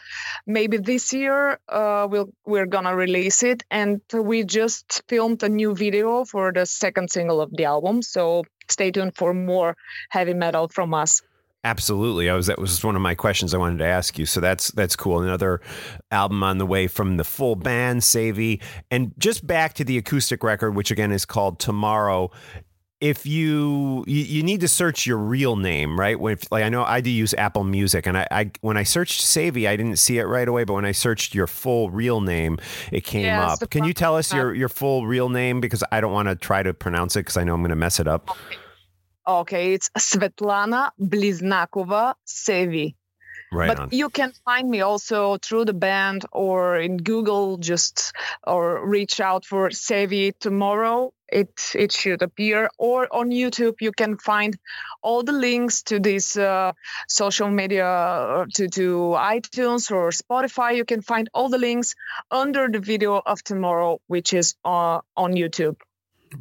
[0.45, 3.63] maybe this year uh, we'll we're gonna release it.
[3.71, 8.01] And we just filmed a new video for the second single of the album.
[8.01, 9.77] So stay tuned for more
[10.09, 11.21] heavy metal from us.
[11.65, 12.29] Absolutely.
[12.29, 14.27] I was that was one of my questions I wanted to ask you.
[14.27, 15.23] So that's that's cool.
[15.23, 15.61] Another
[16.11, 18.61] album on the way from the full band, Savy.
[18.91, 22.29] And just back to the acoustic record, which again is called Tomorrow.
[23.01, 26.19] If you, you you need to search your real name, right?
[26.19, 29.21] When like I know I do use Apple Music, and I, I when I searched
[29.21, 30.63] Savy, I didn't see it right away.
[30.63, 32.57] But when I searched your full real name,
[32.91, 33.69] it came yeah, up.
[33.69, 36.63] Can you tell us your your full real name because I don't want to try
[36.63, 38.31] to pronounce it because I know I'm going to mess it up.
[38.31, 38.57] Okay.
[39.27, 42.95] Okay, it's Svetlana Bliznakova Sevi.
[43.51, 43.89] Right but on.
[43.91, 48.11] you can find me also through the band or in Google, just
[48.45, 51.13] or reach out for Sevi tomorrow.
[51.27, 53.75] It it should appear or on YouTube.
[53.81, 54.57] You can find
[55.01, 56.73] all the links to this uh,
[57.07, 60.75] social media to to iTunes or Spotify.
[60.75, 61.95] You can find all the links
[62.31, 65.77] under the video of tomorrow, which is uh, on YouTube.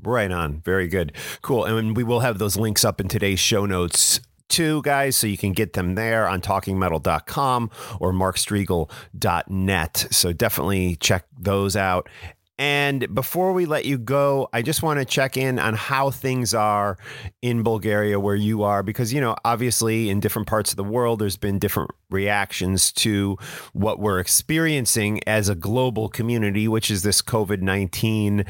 [0.02, 0.60] Right on.
[0.60, 1.12] Very good.
[1.42, 1.64] Cool.
[1.64, 5.38] And we will have those links up in today's show notes too, guys, so you
[5.38, 7.70] can get them there on talkingmetal.com
[8.00, 10.06] or markstrigl.net.
[10.10, 12.08] So definitely check those out.
[12.56, 16.54] And before we let you go, I just want to check in on how things
[16.54, 16.96] are
[17.42, 21.18] in Bulgaria where you are, because, you know, obviously in different parts of the world,
[21.18, 23.36] there's been different reactions to
[23.72, 28.44] what we're experiencing as a global community, which is this COVID 19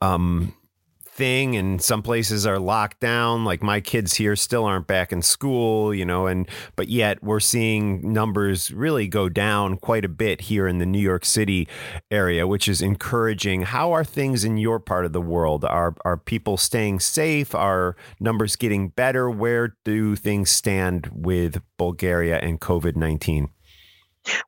[0.00, 0.54] um,
[1.18, 5.20] thing and some places are locked down like my kids here still aren't back in
[5.20, 10.42] school you know and but yet we're seeing numbers really go down quite a bit
[10.42, 11.68] here in the New York City
[12.10, 13.62] area which is encouraging.
[13.62, 15.64] How are things in your part of the world?
[15.64, 17.54] Are are people staying safe?
[17.54, 19.30] Are numbers getting better?
[19.30, 23.48] Where do things stand with Bulgaria and COVID-19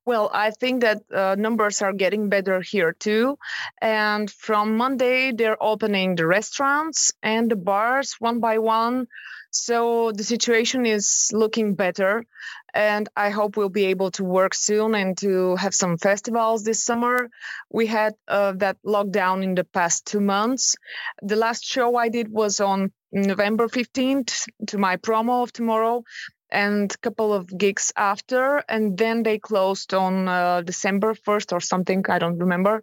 [0.07, 3.39] well, I think that uh, numbers are getting better here too.
[3.81, 9.07] And from Monday, they're opening the restaurants and the bars one by one.
[9.53, 12.25] So the situation is looking better.
[12.73, 16.85] And I hope we'll be able to work soon and to have some festivals this
[16.85, 17.29] summer.
[17.69, 20.77] We had uh, that lockdown in the past two months.
[21.21, 26.05] The last show I did was on November 15th to my promo of tomorrow
[26.53, 31.61] and a couple of gigs after, and then they closed on uh, December 1st or
[31.61, 32.05] something.
[32.09, 32.83] I don't remember.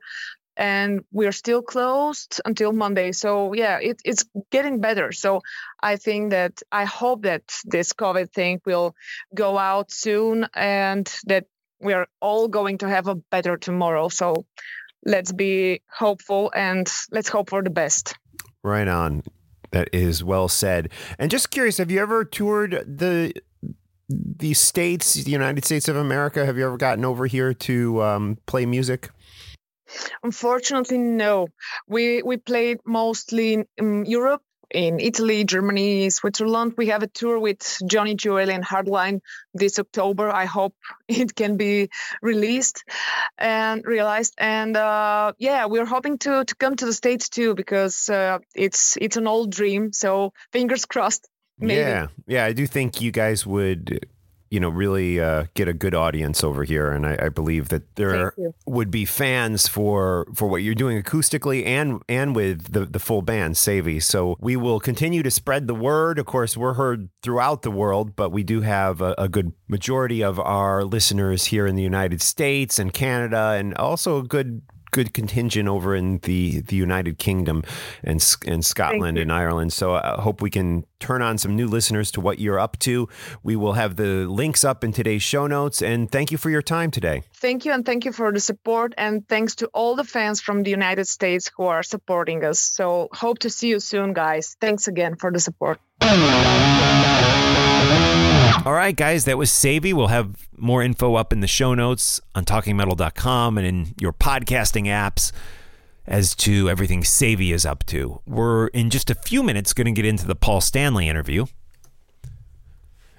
[0.55, 3.11] And we're still closed until Monday.
[3.11, 5.11] So yeah, it, it's getting better.
[5.11, 5.41] So
[5.84, 8.95] I think that I hope that this COVID thing will
[9.36, 11.45] go out soon and that
[11.80, 14.09] we're all going to have a better tomorrow.
[14.09, 14.45] So
[15.05, 18.15] let's be hopeful and let's hope for the best.
[18.63, 19.24] Right on.
[19.72, 20.89] That is well said.
[21.20, 23.34] And just curious, have you ever toured the
[24.10, 26.45] the states, the United States of America?
[26.45, 29.10] Have you ever gotten over here to um, play music?
[30.24, 31.47] Unfortunately, no.
[31.88, 36.74] We we played mostly in Europe in Italy, Germany, Switzerland.
[36.78, 39.22] We have a tour with Johnny Gioeli and Hardline
[39.53, 40.30] this October.
[40.30, 40.76] I hope
[41.08, 41.89] it can be
[42.22, 42.84] released
[43.38, 44.36] and realized.
[44.38, 48.97] And uh, yeah, we're hoping to to come to the states too because uh, it's
[48.99, 49.93] it's an old dream.
[49.93, 51.28] So fingers crossed.
[51.60, 51.80] Maybe.
[51.80, 54.05] Yeah, yeah, I do think you guys would
[54.49, 57.95] you know, really uh, get a good audience over here, and I, I believe that
[57.95, 58.34] there
[58.66, 63.22] would be fans for for what you're doing acoustically and and with the the full
[63.22, 63.99] band, Savy.
[63.99, 66.18] So we will continue to spread the word.
[66.18, 70.24] Of course, we're heard throughout the world, but we do have a, a good majority
[70.24, 74.62] of our listeners here in the United States and Canada, and also a good
[74.92, 77.64] good contingent over in the the United Kingdom
[78.04, 79.74] and and Scotland and Ireland.
[79.74, 83.08] So I hope we can turn on some new listeners to what you're up to.
[83.44, 85.82] We will have the links up in today's show notes.
[85.82, 87.24] And thank you for your time today.
[87.36, 88.94] Thank you, and thank you for the support.
[88.98, 92.60] And thanks to all the fans from the United States who are supporting us.
[92.60, 94.58] So hope to see you soon, guys.
[94.60, 95.80] Thanks again for the support.
[98.68, 99.93] All right, guys, that was Savy.
[99.93, 104.88] We'll have more info up in the show notes on talkingmetal.com and in your podcasting
[104.88, 105.32] apps
[106.05, 108.20] as to everything Savy is up to.
[108.28, 111.45] We're in just a few minutes going to get into the Paul Stanley interview.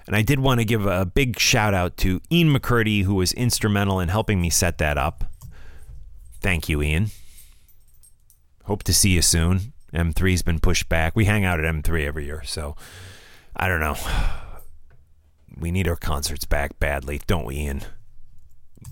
[0.05, 3.33] And I did want to give a big shout out to Ian McCurdy, who was
[3.33, 5.33] instrumental in helping me set that up.
[6.41, 7.07] Thank you, Ian.
[8.65, 9.73] Hope to see you soon.
[9.95, 11.15] M3's been pushed back.
[11.15, 12.75] We hang out at M3 every year, so
[13.55, 13.95] I don't know.
[15.59, 17.81] We need our concerts back badly, don't we, Ian?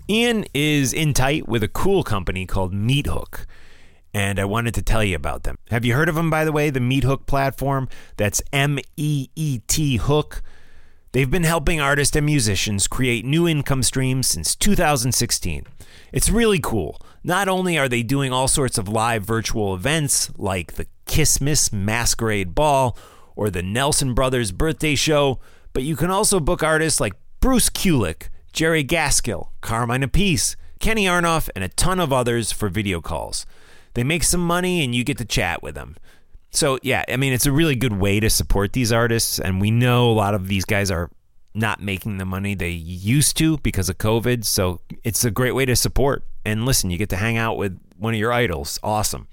[0.08, 3.46] Ian is in tight with a cool company called Meethook,
[4.12, 5.56] and I wanted to tell you about them.
[5.70, 6.68] Have you heard of them, by the way?
[6.68, 7.88] The Meethook platform?
[8.16, 10.42] That's M E E T Hook.
[11.12, 15.64] They've been helping artists and musicians create new income streams since 2016.
[16.12, 17.00] It's really cool.
[17.24, 22.54] Not only are they doing all sorts of live virtual events like the Kissmas Masquerade
[22.54, 22.96] Ball
[23.36, 25.40] or the Nelson Brothers birthday show,
[25.78, 31.48] but you can also book artists like Bruce Kulick, Jerry Gaskill, Carmine Appice, Kenny Aronoff,
[31.54, 33.46] and a ton of others for video calls.
[33.94, 35.96] They make some money and you get to chat with them.
[36.50, 39.38] So, yeah, I mean, it's a really good way to support these artists.
[39.38, 41.12] And we know a lot of these guys are
[41.54, 44.44] not making the money they used to because of COVID.
[44.44, 46.24] So, it's a great way to support.
[46.44, 48.80] And listen, you get to hang out with one of your idols.
[48.82, 49.28] Awesome.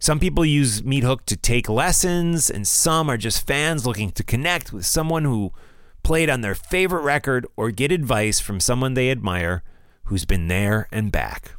[0.00, 4.72] Some people use Meethook to take lessons, and some are just fans looking to connect
[4.72, 5.52] with someone who
[6.04, 9.64] played on their favorite record or get advice from someone they admire
[10.04, 11.52] who's been there and back.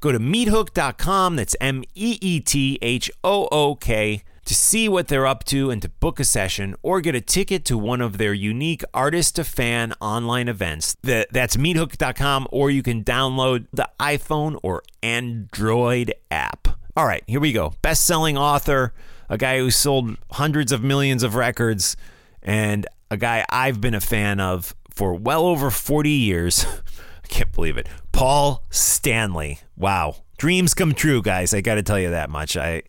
[0.00, 5.08] Go to meethook.com, that's M E E T H O O K, to see what
[5.08, 8.16] they're up to and to book a session or get a ticket to one of
[8.16, 10.96] their unique artist to fan online events.
[11.02, 16.79] That's meethook.com, or you can download the iPhone or Android app.
[16.96, 17.74] All right, here we go.
[17.82, 18.92] Best selling author,
[19.28, 21.96] a guy who sold hundreds of millions of records,
[22.42, 26.66] and a guy I've been a fan of for well over 40 years.
[27.24, 27.88] I can't believe it.
[28.12, 29.60] Paul Stanley.
[29.76, 30.16] Wow.
[30.36, 31.54] Dreams come true, guys.
[31.54, 32.56] I got to tell you that much.
[32.56, 32.82] I've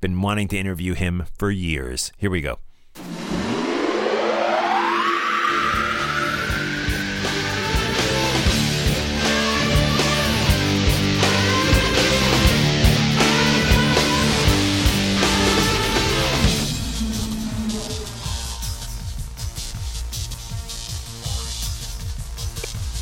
[0.00, 2.12] been wanting to interview him for years.
[2.16, 2.58] Here we go.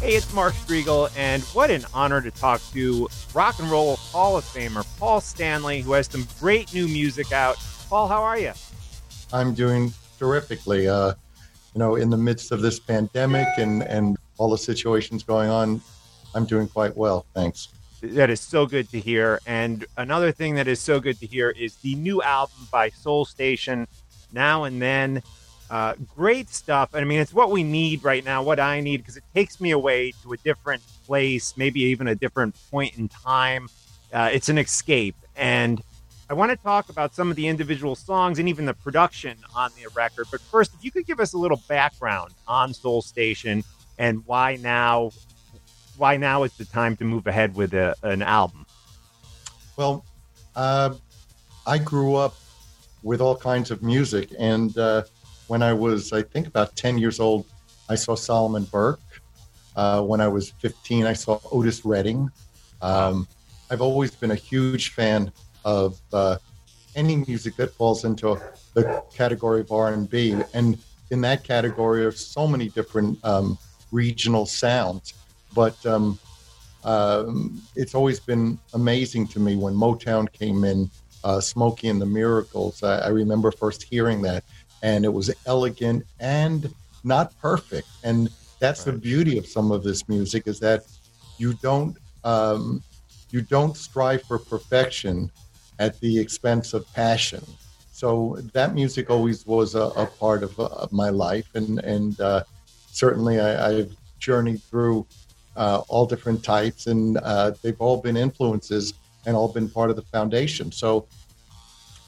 [0.04, 4.36] Hey, it's Mark Strigl, and what an honor to talk to Rock and Roll Hall
[4.36, 7.56] of Famer Paul Stanley, who has some great new music out.
[7.88, 8.52] Paul, how are you?
[9.32, 10.88] I'm doing terrifically.
[10.88, 11.14] Uh,
[11.74, 15.80] you know, in the midst of this pandemic and and all the situations going on,
[16.34, 17.24] I'm doing quite well.
[17.32, 17.68] Thanks.
[18.02, 19.40] That is so good to hear.
[19.46, 23.24] And another thing that is so good to hear is the new album by Soul
[23.24, 23.88] Station,
[24.34, 25.22] Now and Then.
[25.74, 26.90] Uh, great stuff.
[26.94, 29.72] I mean, it's what we need right now, what I need, because it takes me
[29.72, 33.68] away to a different place, maybe even a different point in time.
[34.12, 35.16] Uh, it's an escape.
[35.34, 35.82] And
[36.30, 39.72] I want to talk about some of the individual songs and even the production on
[39.76, 40.28] the record.
[40.30, 43.64] But first, if you could give us a little background on Soul Station
[43.98, 45.10] and why now,
[45.96, 48.64] why now is the time to move ahead with a, an album.
[49.76, 50.04] Well,
[50.54, 50.94] uh,
[51.66, 52.36] I grew up
[53.02, 55.02] with all kinds of music, and uh,
[55.46, 57.46] when I was, I think, about ten years old,
[57.88, 59.00] I saw Solomon Burke.
[59.76, 62.30] Uh, when I was 15, I saw Otis Redding.
[62.80, 63.26] Um,
[63.70, 65.32] I've always been a huge fan
[65.64, 66.36] of uh,
[66.94, 68.40] any music that falls into
[68.74, 70.78] the category of R&B, and
[71.10, 73.58] in that category, there's so many different um,
[73.90, 75.14] regional sounds.
[75.54, 76.18] But um,
[76.84, 80.90] um, it's always been amazing to me when Motown came in,
[81.22, 82.82] uh, Smokey and the Miracles.
[82.82, 84.44] I, I remember first hearing that,
[84.84, 86.72] and it was elegant and
[87.04, 87.88] not perfect.
[88.04, 88.28] And
[88.60, 88.92] that's right.
[88.92, 90.84] the beauty of some of this music is that
[91.38, 92.82] you don't um,
[93.30, 95.30] you don't strive for perfection
[95.78, 97.42] at the expense of passion.
[97.92, 102.20] So that music always was a, a part of, uh, of, my life, and and
[102.20, 102.44] uh,
[102.92, 105.06] certainly I, have journeyed through
[105.56, 108.94] uh, all different types, and uh, they've all been influences
[109.26, 110.70] and all been part of the foundation.
[110.70, 111.06] So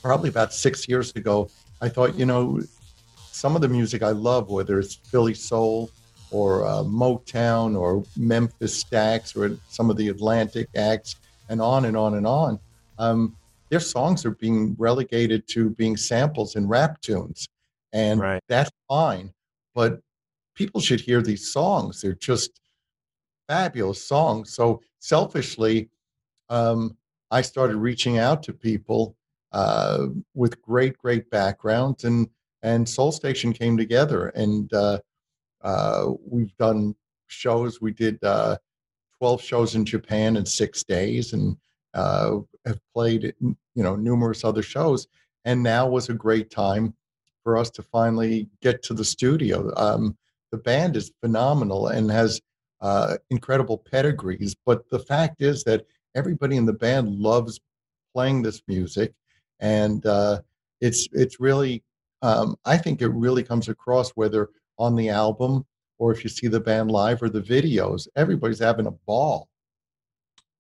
[0.02, 1.48] probably about six years ago,
[1.80, 2.60] I thought, you know,
[3.32, 5.90] some of the music I love, whether it's Philly soul
[6.30, 11.16] or uh, Motown or Memphis Stax or some of the Atlantic acts,
[11.48, 12.58] and on and on and on.
[12.98, 13.36] Um,
[13.68, 17.48] their songs are being relegated to being samples in rap tunes,
[17.92, 18.42] and right.
[18.48, 19.32] that's fine.
[19.74, 20.00] But
[20.54, 22.60] people should hear these songs; they're just
[23.48, 24.54] fabulous songs.
[24.54, 25.90] So selfishly,
[26.48, 26.96] um,
[27.30, 29.16] I started reaching out to people
[29.57, 32.28] uh, with great, great backgrounds, and
[32.62, 34.98] and Soul Station came together, and uh,
[35.62, 36.94] uh, we've done
[37.26, 37.80] shows.
[37.80, 38.59] We did uh,
[39.18, 41.57] 12 shows in Japan in six days, and
[41.94, 45.09] uh, have played you know numerous other shows.
[45.46, 46.92] And now was a great time
[47.42, 49.72] for us to finally get to the studio.
[49.78, 50.18] Um,
[50.52, 52.42] the band is phenomenal and has
[52.82, 57.59] uh, incredible pedigrees, but the fact is that everybody in the band loves
[58.12, 59.14] playing this music,
[59.61, 60.40] and uh,
[60.80, 61.82] it's it's really
[62.22, 65.64] um, I think it really comes across whether on the album
[65.98, 69.48] or if you see the band live or the videos, everybody's having a ball.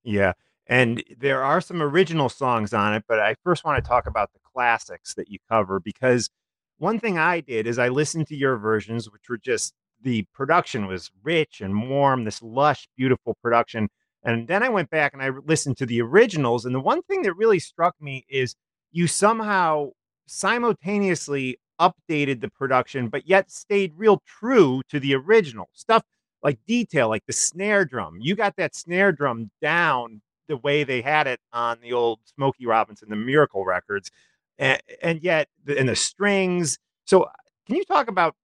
[0.02, 0.32] Yeah.
[0.66, 4.32] And there are some original songs on it, but I first want to talk about
[4.32, 6.30] the classics that you cover because
[6.78, 10.86] one thing I did is I listened to your versions, which were just the production
[10.86, 13.88] was rich and warm, this lush, beautiful production.
[14.22, 16.64] And then I went back and I listened to the originals.
[16.64, 18.54] And the one thing that really struck me is
[18.96, 19.90] you somehow
[20.26, 26.02] simultaneously updated the production, but yet stayed real true to the original stuff
[26.42, 28.16] like detail, like the snare drum.
[28.20, 32.64] You got that snare drum down the way they had it on the old Smokey
[32.64, 34.10] Robinson, the Miracle records,
[34.58, 36.78] and, and yet and the strings.
[37.04, 37.28] So,
[37.66, 38.34] can you talk about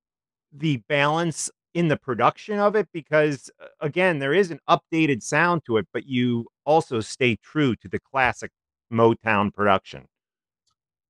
[0.53, 2.89] the balance in the production of it?
[2.93, 7.75] Because uh, again, there is an updated sound to it, but you also stay true
[7.77, 8.51] to the classic
[8.93, 10.07] Motown production.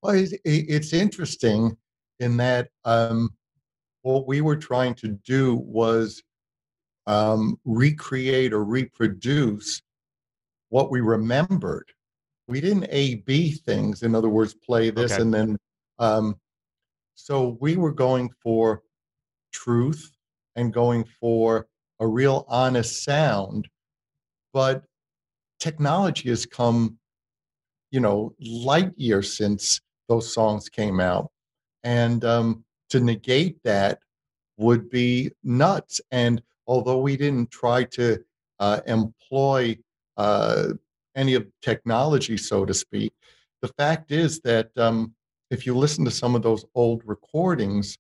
[0.03, 1.77] Well, it's, it's interesting
[2.19, 3.31] in that um,
[4.03, 6.23] what we were trying to do was
[7.07, 9.81] um, recreate or reproduce
[10.71, 11.89] what we remembered.
[12.49, 15.23] We didn't A B things, in other words, play this okay.
[15.23, 15.57] and then.
[15.99, 16.37] Um,
[17.15, 18.83] so we were going for
[19.53, 20.11] truth
[20.57, 21.69] and going for
[22.01, 23.69] a real honest sound,
[24.53, 24.83] but
[25.61, 26.99] technology has come,
[27.93, 29.81] you know, light years since
[30.13, 31.31] those songs came out.
[31.85, 34.01] And um, to negate that
[34.59, 36.01] would be nuts.
[36.11, 38.23] And although we didn't try to
[38.61, 39.79] uh, employ
[40.19, 40.69] uh,
[41.17, 43.13] any of technology, so to speak,
[43.63, 45.15] the fact is that um,
[45.51, 47.97] if you listen to some of those old recordings,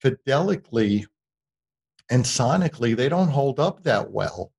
[0.00, 1.06] fidelically
[2.10, 4.52] and sonically, they don't hold up that well.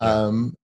[0.00, 0.54] Um,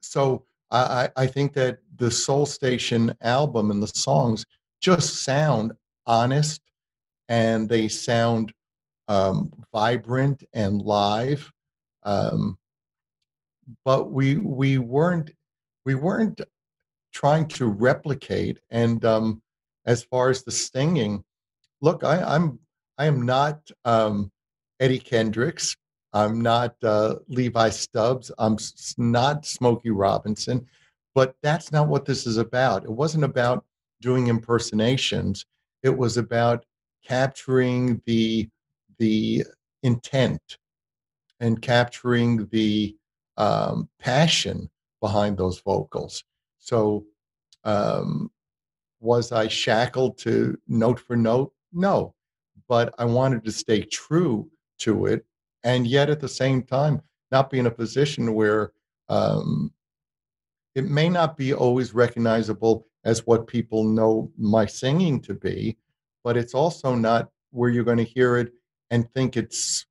[0.00, 4.44] so I, I think that the Soul Station album and the songs
[4.80, 5.72] just sound
[6.06, 6.60] honest
[7.28, 8.52] and they sound
[9.08, 11.50] um, vibrant and live.
[12.02, 12.58] Um,
[13.84, 15.30] but we we weren't
[15.84, 16.40] we weren't
[17.12, 18.58] trying to replicate.
[18.70, 19.42] And um,
[19.86, 21.24] as far as the singing,
[21.80, 22.58] look, I, I'm
[22.98, 24.30] I am not um,
[24.80, 25.76] Eddie Kendricks.
[26.12, 28.30] I'm not uh, Levi Stubbs.
[28.38, 28.56] I'm
[28.98, 30.66] not Smokey Robinson.
[31.14, 32.84] But that's not what this is about.
[32.84, 33.64] It wasn't about
[34.00, 35.44] doing impersonations.
[35.82, 36.64] It was about
[37.04, 38.48] capturing the
[38.98, 39.44] the
[39.82, 40.58] intent
[41.40, 42.96] and capturing the
[43.36, 46.24] um, passion behind those vocals.
[46.58, 47.04] So
[47.64, 48.30] Um,
[49.00, 51.52] was I shackled to note for note?
[51.72, 52.14] No,
[52.68, 55.24] but I wanted to stay true to it,
[55.64, 57.00] and yet at the same time
[57.30, 58.72] not be in a position where
[59.08, 59.72] um,
[60.74, 65.76] it may not be always recognizable as what people know my singing to be,
[66.22, 68.52] but it's also not where you're going to hear it
[68.90, 69.86] and think it's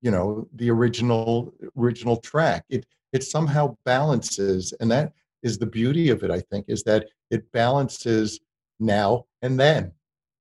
[0.00, 2.64] you know the original original track.
[2.68, 5.12] It it somehow balances and that
[5.42, 8.40] is the beauty of it i think is that it balances
[8.80, 9.92] now and then.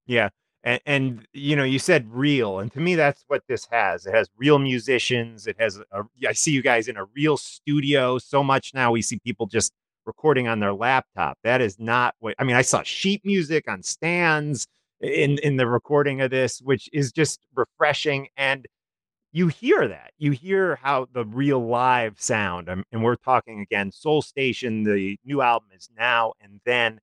[0.06, 0.30] Yeah
[0.64, 4.06] and, and you know you said real and to me that's what this has.
[4.06, 8.18] It has real musicians it has a, i see you guys in a real studio
[8.18, 9.74] so much now we see people just
[10.06, 11.38] recording on their laptop.
[11.44, 14.68] That is not what i mean i saw sheet music on stands
[15.02, 18.66] in in the recording of this which is just refreshing and
[19.36, 20.12] you hear that.
[20.20, 25.18] You hear how the real live sound um, and we're talking again soul station the
[25.26, 27.00] new album is now and then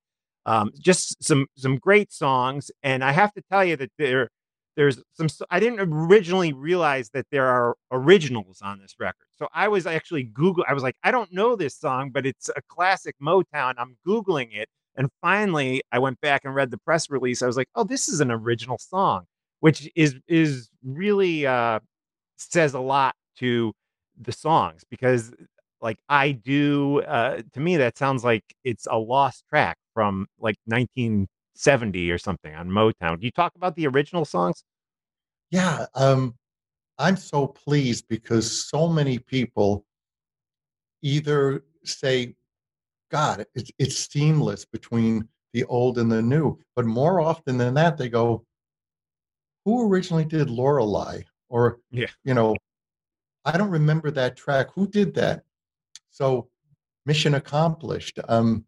[0.51, 4.29] um, just some some great songs and i have to tell you that there
[4.77, 9.29] there's some i didn't originally realize that there are originals on this record.
[9.39, 12.49] So i was actually google i was like i don't know this song but it's
[12.57, 13.75] a classic motown.
[13.79, 17.43] I'm googling it and finally i went back and read the press release.
[17.43, 19.27] I was like oh this is an original song
[19.61, 21.79] which is is really uh
[22.37, 23.73] says a lot to
[24.21, 25.33] the songs because
[25.81, 30.57] like I do uh to me that sounds like it's a lost track from like
[30.65, 33.21] 1970 or something on Motown.
[33.21, 34.65] Do you talk about the original songs?
[35.51, 36.37] Yeah, um
[36.99, 39.85] I'm so pleased because so many people
[41.03, 42.35] either say
[43.11, 47.97] god it's, it's seamless between the old and the new but more often than that
[47.97, 48.45] they go
[49.65, 52.07] who originally did Lorelei or yeah.
[52.25, 52.57] you know,
[53.45, 54.69] I don't remember that track.
[54.75, 55.45] Who did that?
[56.11, 56.49] So
[57.07, 58.19] mission accomplished.
[58.29, 58.65] Um,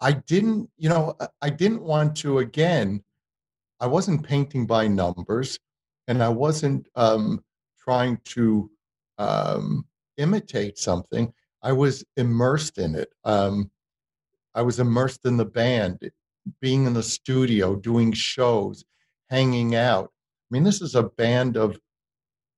[0.00, 3.02] I didn't, you know, I didn't want to again.
[3.80, 5.58] I wasn't painting by numbers,
[6.06, 7.44] and I wasn't um,
[7.78, 8.70] trying to
[9.18, 9.86] um,
[10.16, 11.32] imitate something.
[11.62, 13.08] I was immersed in it.
[13.24, 13.70] Um,
[14.54, 16.10] I was immersed in the band,
[16.60, 18.84] being in the studio, doing shows,
[19.30, 20.10] hanging out.
[20.50, 21.78] I mean, this is a band of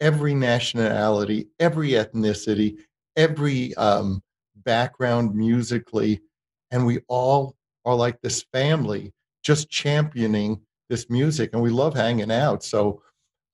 [0.01, 2.76] every nationality, every ethnicity,
[3.16, 4.22] every um,
[4.57, 6.20] background musically,
[6.71, 9.12] and we all are like this family
[9.43, 12.62] just championing this music, and we love hanging out.
[12.62, 13.03] So,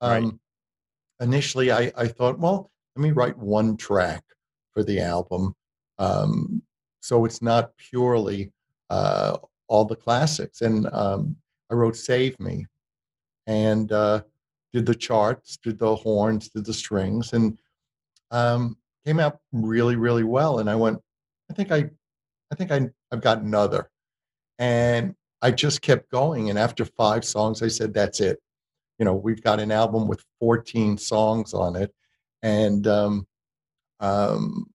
[0.01, 0.33] um, right.
[1.21, 4.25] initially, I, I thought, well, let me write one track
[4.73, 5.55] for the album,
[5.99, 6.63] um,
[7.01, 8.53] so it's not purely
[8.91, 9.37] uh,
[9.69, 10.63] all the classics.
[10.63, 11.37] And um,
[11.71, 12.67] I wrote "Save Me,"
[13.47, 14.23] and uh,
[14.73, 17.59] did the charts, did the horns, did the strings, and
[18.31, 20.59] um, came out really, really well.
[20.59, 20.99] And I went,
[21.51, 21.89] I think I,
[22.51, 23.91] I think I, I've got another,
[24.59, 26.51] and I just kept going.
[26.51, 28.39] And after five songs, I said, that's it.
[28.99, 31.95] You know, we've got an album with 14 songs on it,
[32.43, 33.27] and um,
[34.01, 34.67] um,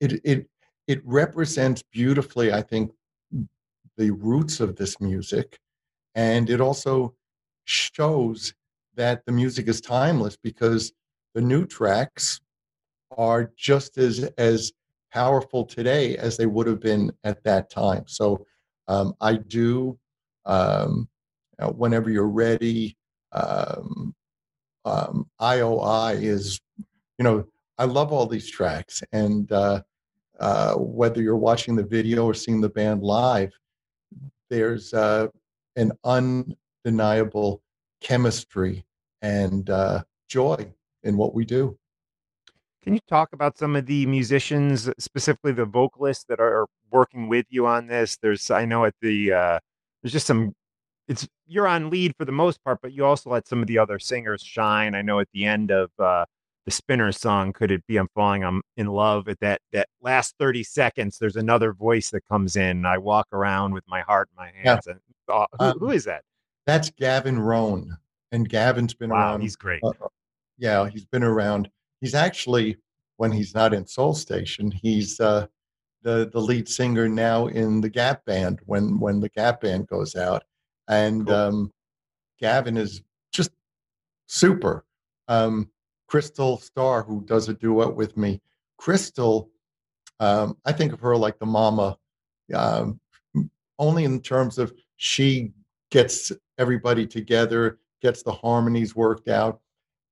[0.00, 0.46] it it
[0.86, 2.92] it represents beautifully, I think,
[3.96, 5.58] the roots of this music,
[6.14, 7.14] and it also
[7.64, 8.52] shows
[8.96, 10.92] that the music is timeless because
[11.34, 12.40] the new tracks
[13.16, 14.72] are just as as
[15.14, 18.02] powerful today as they would have been at that time.
[18.06, 18.44] So
[18.88, 19.96] um, I do,
[20.44, 21.08] um,
[21.60, 22.96] uh, whenever you're ready,
[23.30, 24.12] um,
[24.84, 26.60] um, IOI is,
[27.16, 27.44] you know,
[27.78, 29.04] I love all these tracks.
[29.12, 29.82] And uh,
[30.40, 33.52] uh, whether you're watching the video or seeing the band live,
[34.50, 35.28] there's uh,
[35.76, 37.62] an undeniable
[38.00, 38.84] chemistry
[39.22, 40.72] and uh, joy
[41.04, 41.78] in what we do.
[42.84, 47.46] Can you talk about some of the musicians, specifically the vocalists that are working with
[47.48, 48.18] you on this?
[48.20, 49.58] There's, I know at the, uh,
[50.02, 50.52] there's just some,
[51.08, 53.78] it's, you're on lead for the most part, but you also let some of the
[53.78, 54.94] other singers shine.
[54.94, 56.26] I know at the end of uh,
[56.66, 60.34] the Spinner song, Could It Be I'm Falling I'm in Love, at that, that last
[60.38, 62.84] 30 seconds, there's another voice that comes in.
[62.84, 64.86] I walk around with my heart in my hands.
[64.86, 64.92] Yeah.
[64.92, 66.22] And, uh, who, um, who is that?
[66.66, 67.96] That's Gavin Roan
[68.32, 69.40] and Gavin's been wow, around.
[69.40, 69.82] He's great.
[69.82, 69.92] Uh,
[70.58, 71.70] yeah, he's been around.
[72.04, 72.76] He's actually
[73.16, 75.46] when he's not in Soul Station, he's uh,
[76.02, 80.14] the the lead singer now in the Gap Band when when the Gap Band goes
[80.14, 80.44] out,
[80.86, 81.34] and cool.
[81.34, 81.72] um,
[82.38, 83.00] Gavin is
[83.32, 83.52] just
[84.26, 84.84] super.
[85.28, 85.70] Um,
[86.06, 88.42] Crystal Starr, who does a duet with me,
[88.76, 89.48] Crystal,
[90.20, 91.96] um, I think of her like the mama,
[92.52, 93.00] um,
[93.78, 95.52] only in terms of she
[95.90, 99.62] gets everybody together gets the harmonies worked out.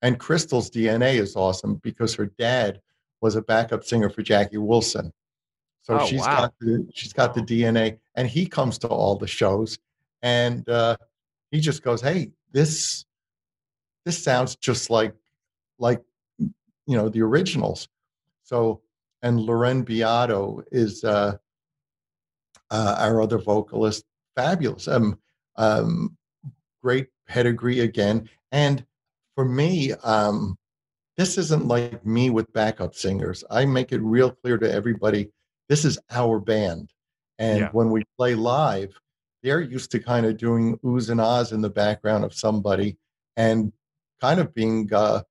[0.02, 2.80] And Crystal's DNA is awesome because her dad
[3.20, 5.12] was a backup singer for Jackie Wilson.
[5.82, 6.42] So Oh, she's wow.
[6.42, 9.78] got the she's got the DNA, and he comes to all the shows,
[10.22, 10.96] and uh,
[11.50, 13.04] he just goes, "Hey, this
[14.04, 15.14] this sounds just like
[15.78, 16.00] like
[16.38, 16.52] you
[16.96, 17.88] know the originals."
[18.44, 18.82] So,
[19.22, 21.36] and Laurhan Beato is uh,
[22.70, 24.04] uh, our other vocalist,
[24.36, 25.18] fabulous, um,
[25.56, 26.16] um,
[26.80, 28.84] great pedigree again, and
[29.34, 30.56] for me, um,
[31.16, 33.44] this isn't like me with backup singers.
[33.50, 35.30] I make it real clear to everybody
[35.68, 36.92] this is our band.
[37.38, 37.70] And Yeah.
[37.72, 38.98] when we play live,
[39.42, 42.96] they're used to kind of doing oohs and ahs in the background of somebody
[43.36, 43.72] and
[44.20, 45.22] kind of being uh,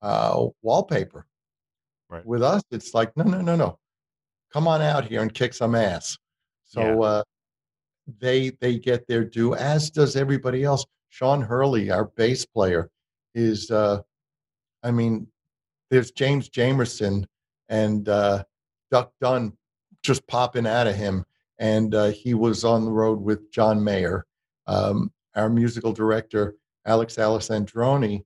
[0.00, 1.26] uh, wallpaper.
[2.08, 2.24] Right.
[2.26, 3.78] With us, it's like, no, no, no, no.
[4.52, 6.18] Come on out here and kick some ass.
[6.64, 7.08] So Yeah.
[7.08, 7.22] uh,
[8.18, 10.84] they they get their due, as does everybody else.
[11.08, 12.90] Sean Hurley, our bass player,
[13.34, 14.02] is uh,
[14.82, 15.28] I mean,
[15.90, 17.24] there's James Jamerson
[17.68, 18.44] and uh,
[18.90, 19.52] Duck Dunn
[20.02, 21.24] just popping out of him.
[21.58, 24.26] And uh, he was on the road with John Mayer.
[24.66, 26.56] Um, our musical director,
[26.86, 28.24] Alex Alessandroni,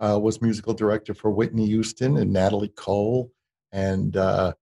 [0.00, 3.30] uh, was musical director for Whitney Houston and Natalie Cole
[3.72, 4.52] and uh,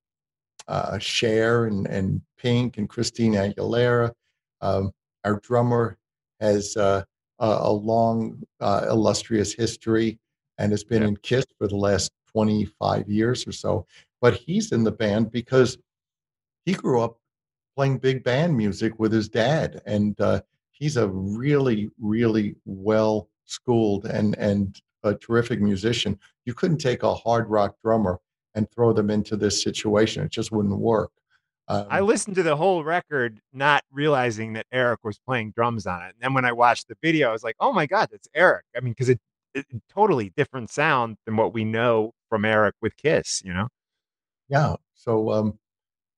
[0.69, 4.13] uh, Cher and, and Pink and Christina Aguilera.
[4.61, 4.93] Um,
[5.25, 5.97] our drummer
[6.41, 6.77] has
[7.39, 10.19] uh, a, long, uh, illustrious history
[10.59, 11.09] and has been Yeah.
[11.09, 13.87] in Kiss for the last 25 years or so.
[14.21, 15.79] But he's in the band because
[16.65, 17.19] he grew up
[17.77, 19.83] playing big band music with his dad.
[19.87, 26.19] And uh, he's a really, really well schooled and, and a terrific musician.
[26.45, 28.21] You couldn't take a hard rock drummer
[28.55, 31.11] and throw them into this situation, it just wouldn't work.
[31.69, 36.03] Um, I listened to the whole record, not realizing that Eric was playing drums on
[36.03, 36.15] it.
[36.15, 38.65] And then when I watched the video, I was like, "Oh my god, that's Eric!"
[38.77, 39.21] I mean, because it,
[39.55, 43.43] it totally different sound than what we know from Eric with Kiss.
[43.45, 43.69] You know?
[44.49, 44.75] Yeah.
[44.95, 45.59] So um,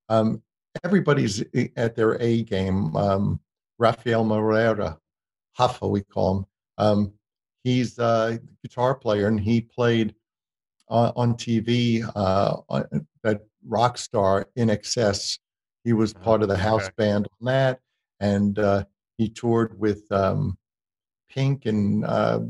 [0.08, 0.42] um,
[0.82, 1.44] everybody's
[1.76, 2.96] at their A game.
[2.96, 3.40] Um,
[3.78, 4.98] Rafael Moreira,
[5.58, 6.46] Huffa, we call him.
[6.78, 7.12] Um,
[7.64, 10.14] he's a guitar player, and he played
[10.88, 15.38] uh, on TV uh, on, that rock star INXS.
[15.84, 16.92] He was Oh, part of the house okay.
[16.96, 17.80] band on that,
[18.20, 18.84] and uh,
[19.18, 20.56] he toured with um,
[21.28, 22.40] Pink and uh,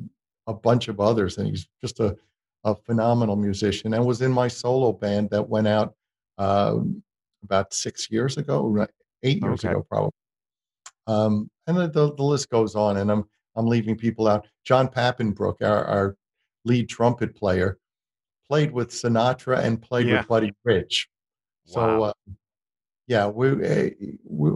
[0.47, 1.39] a bunch of others.
[1.39, 2.17] And he's just a,
[2.65, 5.95] a phenomenal musician, and was in my solo band that went out
[6.39, 7.03] um,
[7.43, 8.87] about six years ago,
[9.23, 9.71] eight years Okay.
[9.71, 10.11] ago, probably.
[11.07, 13.25] Um, and the, the, the list goes on, and I'm
[13.57, 14.47] I'm leaving people out.
[14.65, 16.17] Jon Papenbrook, our, our
[16.65, 17.79] lead trumpet player,
[18.49, 20.19] played with Sinatra and played Yeah.
[20.19, 21.09] with Buddy Rich.
[21.67, 22.13] So, uh,
[23.07, 23.91] yeah, we, eh,
[24.25, 24.51] we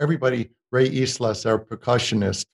[0.00, 0.50] everybody.
[0.70, 2.44] Ray Yslas, our percussionist,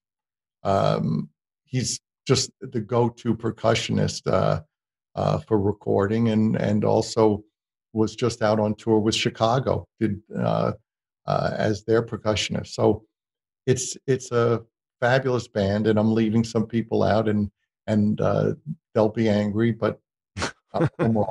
[0.62, 1.28] um,
[1.64, 4.60] he's just the go-to percussionist uh,
[5.16, 7.42] uh, for recording, and and also
[7.92, 10.72] was just out on tour with Chicago, did uh,
[11.26, 12.68] uh, as their percussionist.
[12.68, 13.04] So
[13.66, 14.62] it's it's a
[15.00, 17.50] fabulous band, and I'm leaving some people out, and
[17.86, 18.54] and uh,
[18.94, 20.00] they'll be angry, but
[20.74, 21.26] I'm.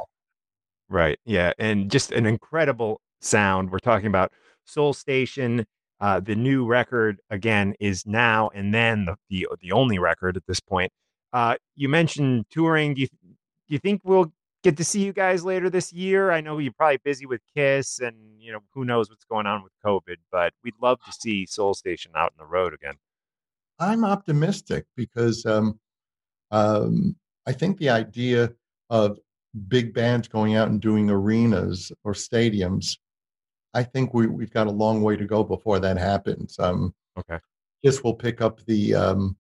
[0.90, 1.18] Right.
[1.26, 1.54] Yeah.
[1.58, 3.72] And just an incredible sound.
[3.72, 4.32] We're talking about
[4.66, 5.66] Soul Station.
[6.00, 10.44] Uh, the new record again is now and then the the, the only record at
[10.48, 10.92] this point.
[11.32, 12.94] Uh, you mentioned touring.
[12.94, 13.36] Do you, do
[13.70, 14.32] you think we'll
[14.64, 16.32] get to see you guys later this year?
[16.32, 19.64] I know you're probably busy with Kiss, and you know who knows what's going on
[19.64, 22.96] with COVID, but we'd love to see Soul Station out on the road again.
[23.80, 25.80] I'm optimistic because um,
[26.52, 27.16] um,
[27.48, 28.54] I think the idea
[28.90, 29.18] of
[29.68, 32.98] big bands going out and doing arenas or stadiums,
[33.74, 36.58] I think we, we've got a long way to go before that happens.
[36.60, 37.40] Um, Okay.
[37.84, 39.38] This will pick up the um,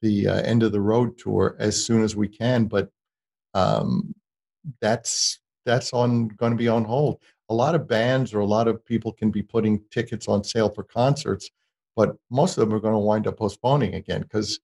[0.00, 2.90] the uh, end of the road tour as soon as we can, but
[3.54, 4.14] um,
[4.80, 7.20] that's that's on going to be on hold.
[7.48, 10.70] A lot of bands or a lot of people can be putting tickets on sale
[10.70, 11.50] for concerts,
[11.94, 14.58] but most of them are going to wind up postponing again because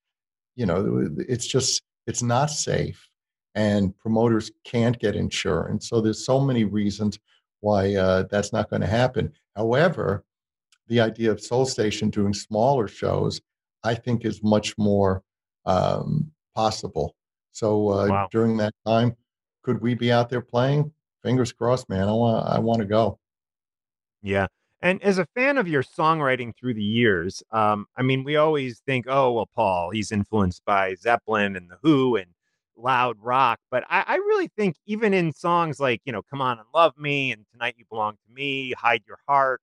[0.56, 3.08] you know it's just it's not safe
[3.54, 5.88] and promoters can't get insurance.
[5.88, 7.18] So there's so many reasons
[7.60, 9.32] why uh, that's not going to happen.
[9.56, 10.24] However
[10.88, 13.40] the idea of soul station doing smaller shows
[13.84, 15.22] i think is much more
[15.66, 17.14] um, possible.
[17.52, 18.28] So uh, Wow.
[18.32, 19.14] during that time
[19.62, 20.90] could we be out there playing?
[21.22, 22.08] Fingers crossed man.
[22.08, 23.18] I want i want to go.
[24.22, 24.46] Yeah.
[24.80, 28.80] And as a fan of your songwriting through the years, um, I mean, we always
[28.86, 32.28] think, oh, well, Paul, he's influenced by Zeppelin and The Who and
[32.78, 33.59] loud rock.
[33.70, 36.94] But I, I really think even in songs like, you know, Come On and Love
[36.96, 39.60] Me and Tonight You Belong to Me, Hide Your Heart,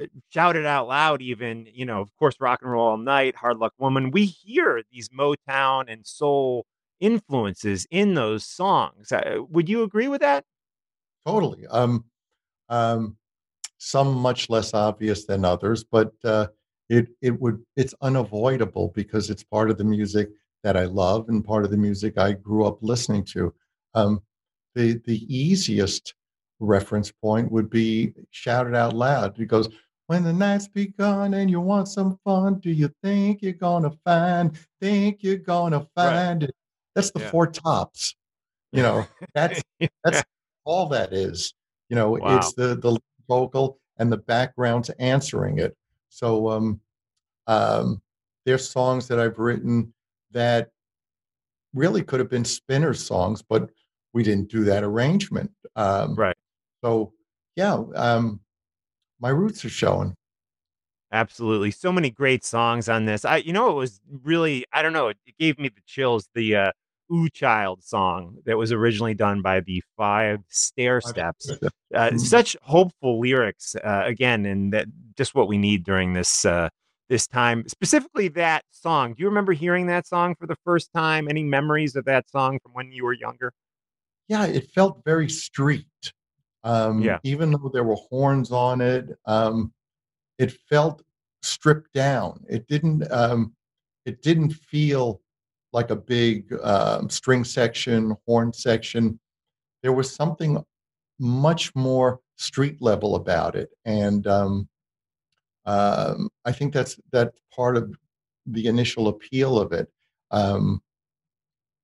[0.00, 3.36] uh, Shout It Out Loud, even, you know, of course, Rock and Roll All Night,
[3.36, 6.66] Hard Luck Woman, we hear these Motown and soul
[7.00, 9.10] influences in those songs.
[9.12, 10.44] Uh, would you agree with that?
[11.26, 11.66] Totally.
[11.66, 12.04] Um,
[12.68, 13.16] um,
[13.78, 16.48] some much less obvious than others, but uh,
[16.88, 20.28] it it would it's unavoidable because it's part of the music
[20.62, 23.54] that I love and part of the music I grew up listening to.
[23.94, 24.22] Um,
[24.74, 26.14] the the easiest
[26.60, 29.38] reference point would be Shout It Out Loud.
[29.40, 29.68] It goes,
[30.06, 34.58] when the night's begun and you want some fun, do you think you're gonna find?
[34.80, 36.48] Think you're gonna find right.
[36.48, 36.54] it?
[36.94, 37.30] That's the yeah.
[37.30, 38.16] four tops.
[38.72, 39.62] You know, that's
[40.04, 40.22] that's
[40.64, 41.54] all that is.
[41.88, 42.38] You know, wow.
[42.38, 45.76] it's the the vocal and the backgrounds answering it.
[46.08, 46.80] So um,
[47.46, 48.02] um,
[48.44, 49.92] there's songs that I've written
[50.32, 50.70] that
[51.74, 53.70] really could have been Spinner songs, but
[54.12, 55.50] we didn't do that arrangement.
[55.76, 56.36] Um, right.
[56.82, 57.12] So
[57.56, 58.40] yeah, um,
[59.20, 60.14] my roots are showing.
[61.12, 61.72] Absolutely.
[61.72, 63.24] So many great songs on this.
[63.24, 66.28] I you know it was really I don't know, it, it gave me the chills
[66.34, 66.72] the uh
[67.12, 71.50] Ooh Child song that was originally done by the Five Stairsteps.
[71.92, 72.18] Uh, mm-hmm.
[72.18, 74.86] such hopeful lyrics uh, again and that
[75.16, 76.68] just what we need during this uh
[77.10, 77.68] this time.
[77.68, 79.12] Specifically that song.
[79.12, 81.28] Do you remember hearing that song for the first time?
[81.28, 83.52] Any memories of that song from when you were younger?
[84.28, 85.86] Yeah, it felt very street.
[86.62, 87.18] Um, yeah.
[87.24, 89.72] Even though there were horns on it, um,
[90.38, 91.02] it felt
[91.42, 92.44] stripped down.
[92.48, 93.10] It didn't.
[93.10, 93.54] Um,
[94.06, 95.20] it didn't feel
[95.72, 99.18] like a big um, string section, horn section.
[99.82, 100.64] There was something
[101.18, 104.68] much more street level about it, and um,
[105.66, 107.94] um, I think that's that's part of
[108.46, 109.90] the initial appeal of it.
[110.30, 110.82] Um,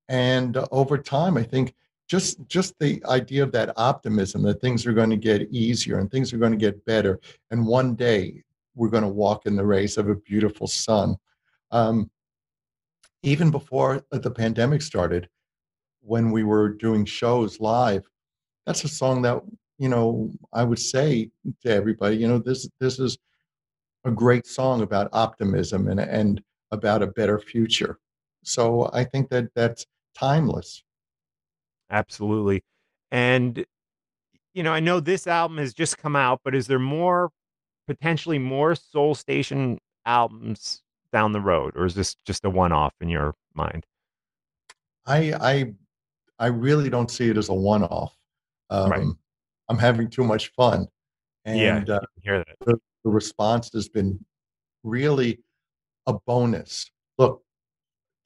[0.08, 1.74] and over time, I think
[2.08, 6.10] just just the idea of that optimism that things are going to get easier and
[6.10, 7.20] things are going to get better
[7.50, 8.42] and one day
[8.74, 11.16] we're going to walk in the rays of a beautiful sun
[11.72, 12.10] um,
[13.22, 15.28] even before the pandemic started
[16.00, 18.04] when we were doing shows live
[18.66, 19.40] that's a song that
[19.78, 21.28] you know i would say
[21.62, 23.18] to everybody you know this this is
[24.06, 26.42] a great song about optimism and and
[26.72, 27.98] about a better future
[28.42, 30.82] so i think that that's timeless
[31.90, 32.62] Absolutely.
[33.10, 33.64] And
[34.54, 37.30] you know, I know this album has just come out, but is there more
[37.86, 43.08] potentially more Soul Station albums down the road, or is this just a one-off in
[43.08, 43.84] your mind?
[45.06, 45.74] I I
[46.38, 48.14] I really don't see it as a one-off.
[48.70, 49.06] Um, right.
[49.68, 50.88] I'm having too much fun,
[51.44, 52.56] and yeah, uh, hear that.
[52.64, 54.18] The, the response has been
[54.82, 55.38] really
[56.08, 56.90] a bonus.
[57.18, 57.40] Look,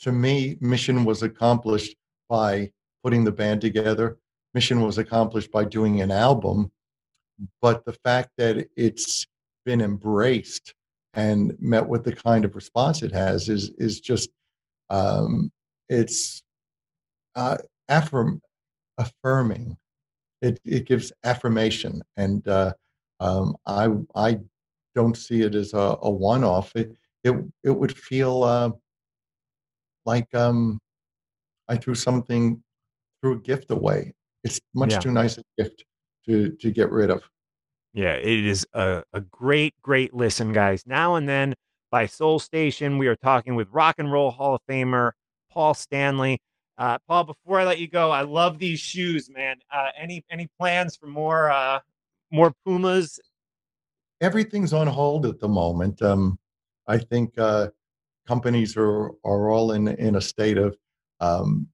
[0.00, 1.94] to me, mission was accomplished
[2.30, 2.72] by
[3.04, 4.16] putting the band together.
[4.54, 6.72] Mission was accomplished by doing an album,
[7.60, 9.26] but the fact that it's
[9.66, 10.72] been embraced
[11.12, 14.30] and met with the kind of response it has is is just
[14.88, 15.52] um,
[15.90, 16.42] it's
[17.34, 17.58] uh,
[17.90, 18.40] affirm
[18.96, 19.76] affirming.
[20.40, 22.72] It it gives affirmation, and uh,
[23.20, 24.38] um, I I
[24.94, 26.74] don't see it as a, a one off.
[26.74, 28.70] It it it would feel uh,
[30.06, 30.80] like um,
[31.68, 32.62] I threw something
[33.22, 34.14] threw a gift away.
[34.44, 35.00] It's much yeah.
[35.00, 35.84] too nice a gift
[36.26, 37.22] to to get rid of.
[37.92, 40.84] Yeah, it is a, a great, great listen, guys.
[40.86, 41.54] Now and then
[41.90, 45.12] by Soul Station, we are talking with Rock and Roll Hall of Famer
[45.50, 46.40] Paul Stanley.
[46.78, 49.56] Uh, Paul, before I let you go, I love these shoes, man.
[49.72, 51.80] Uh, any any plans for more uh,
[52.30, 53.18] more Pumas?
[54.20, 56.02] Everything's on hold at the moment.
[56.02, 56.38] Um,
[56.86, 57.68] I think uh,
[58.26, 60.76] companies are are all in in a state of
[61.20, 61.68] um,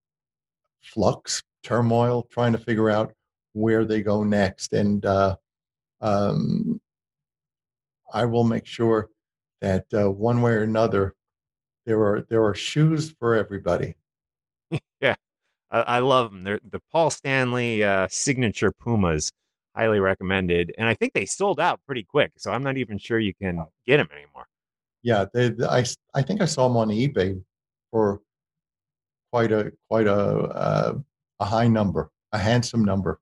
[0.81, 3.13] flux, turmoil, trying to figure out
[3.53, 4.73] where they go next.
[4.73, 5.37] And uh,
[6.01, 6.81] um,
[8.13, 9.09] I will make sure
[9.61, 11.15] that uh, one way or another,
[11.87, 13.95] there are there are shoes for everybody.
[15.01, 15.15] yeah,
[15.71, 16.45] I, I, love them.
[16.45, 19.33] They're the Paul Stanley uh, signature Pumas.
[19.77, 22.33] Highly recommended, and I think they sold out pretty quick.
[22.39, 24.47] So I'm not even sure you can get them anymore.
[25.03, 25.85] Yeah, they, I
[26.15, 27.41] I think I saw them on eBay
[27.91, 28.23] for
[29.31, 30.95] quite a quite a uh,
[31.41, 33.21] a high number, a handsome number.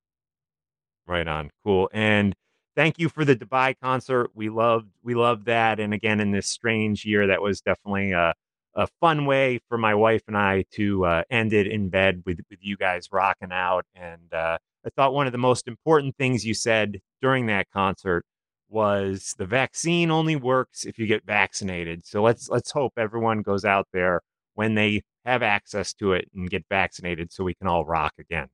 [1.07, 1.91] Right on, cool.
[1.93, 2.35] And
[2.77, 4.31] thank you for the Dubai concert.
[4.35, 5.81] We loved we loved that.
[5.81, 8.33] And again, in this strange year, that was definitely a
[8.77, 12.41] a fun way for my wife and I to uh, end it in bed with
[12.51, 13.87] with you guys rocking out.
[13.95, 18.25] And uh, I thought one of the most important things you said during that concert
[18.69, 22.05] was the vaccine only works if you get vaccinated.
[22.05, 24.21] So let's let's hope everyone goes out there
[24.55, 28.49] when they have access to it and get vaccinated so we can all rock again.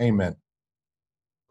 [0.00, 0.36] Amen.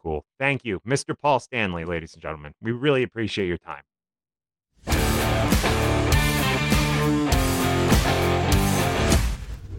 [0.02, 0.26] Cool.
[0.40, 1.14] Thank you, Mr.
[1.20, 2.54] Paul Stanley, ladies and gentlemen.
[2.60, 3.84] We really appreciate your time.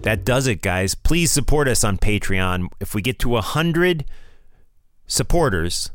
[0.02, 0.94] That does it, guys.
[0.94, 2.68] Please support us on Patreon.
[2.80, 4.04] If we get to 100
[5.06, 5.90] supporters,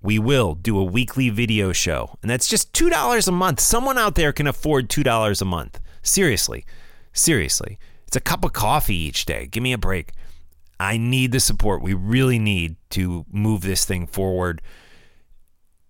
[0.00, 2.16] we will do a weekly video show.
[2.22, 3.60] And that's just $2 a month.
[3.60, 5.80] Someone out there can afford $2 a month.
[6.02, 6.64] Seriously.
[7.12, 7.78] Seriously.
[8.06, 9.46] It's a cup of coffee each day.
[9.46, 10.12] Give me a break.
[10.78, 11.82] I need the support.
[11.82, 14.62] We really need to move this thing forward.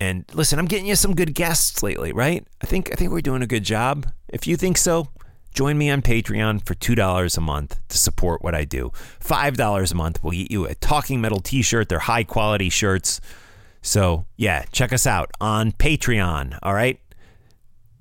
[0.00, 2.46] And listen, I'm getting you some good guests lately, right?
[2.60, 4.12] I think I think we're doing a good job.
[4.28, 5.08] If you think so,
[5.56, 8.92] join me on Patreon for $2 a month to support what I do.
[9.20, 11.88] $5 a month will get you a Talking Metal t-shirt.
[11.88, 13.22] They're high quality shirts.
[13.80, 17.00] So, yeah, check us out on Patreon, all right?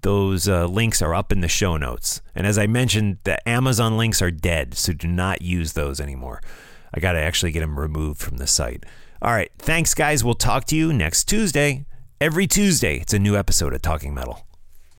[0.01, 2.21] Those uh, links are up in the show notes.
[2.35, 6.41] And as I mentioned, the Amazon links are dead, so do not use those anymore.
[6.93, 8.83] I got to actually get them removed from the site.
[9.21, 9.51] All right.
[9.57, 10.23] Thanks, guys.
[10.23, 11.85] We'll talk to you next Tuesday.
[12.19, 14.44] Every Tuesday, it's a new episode of Talking Metal.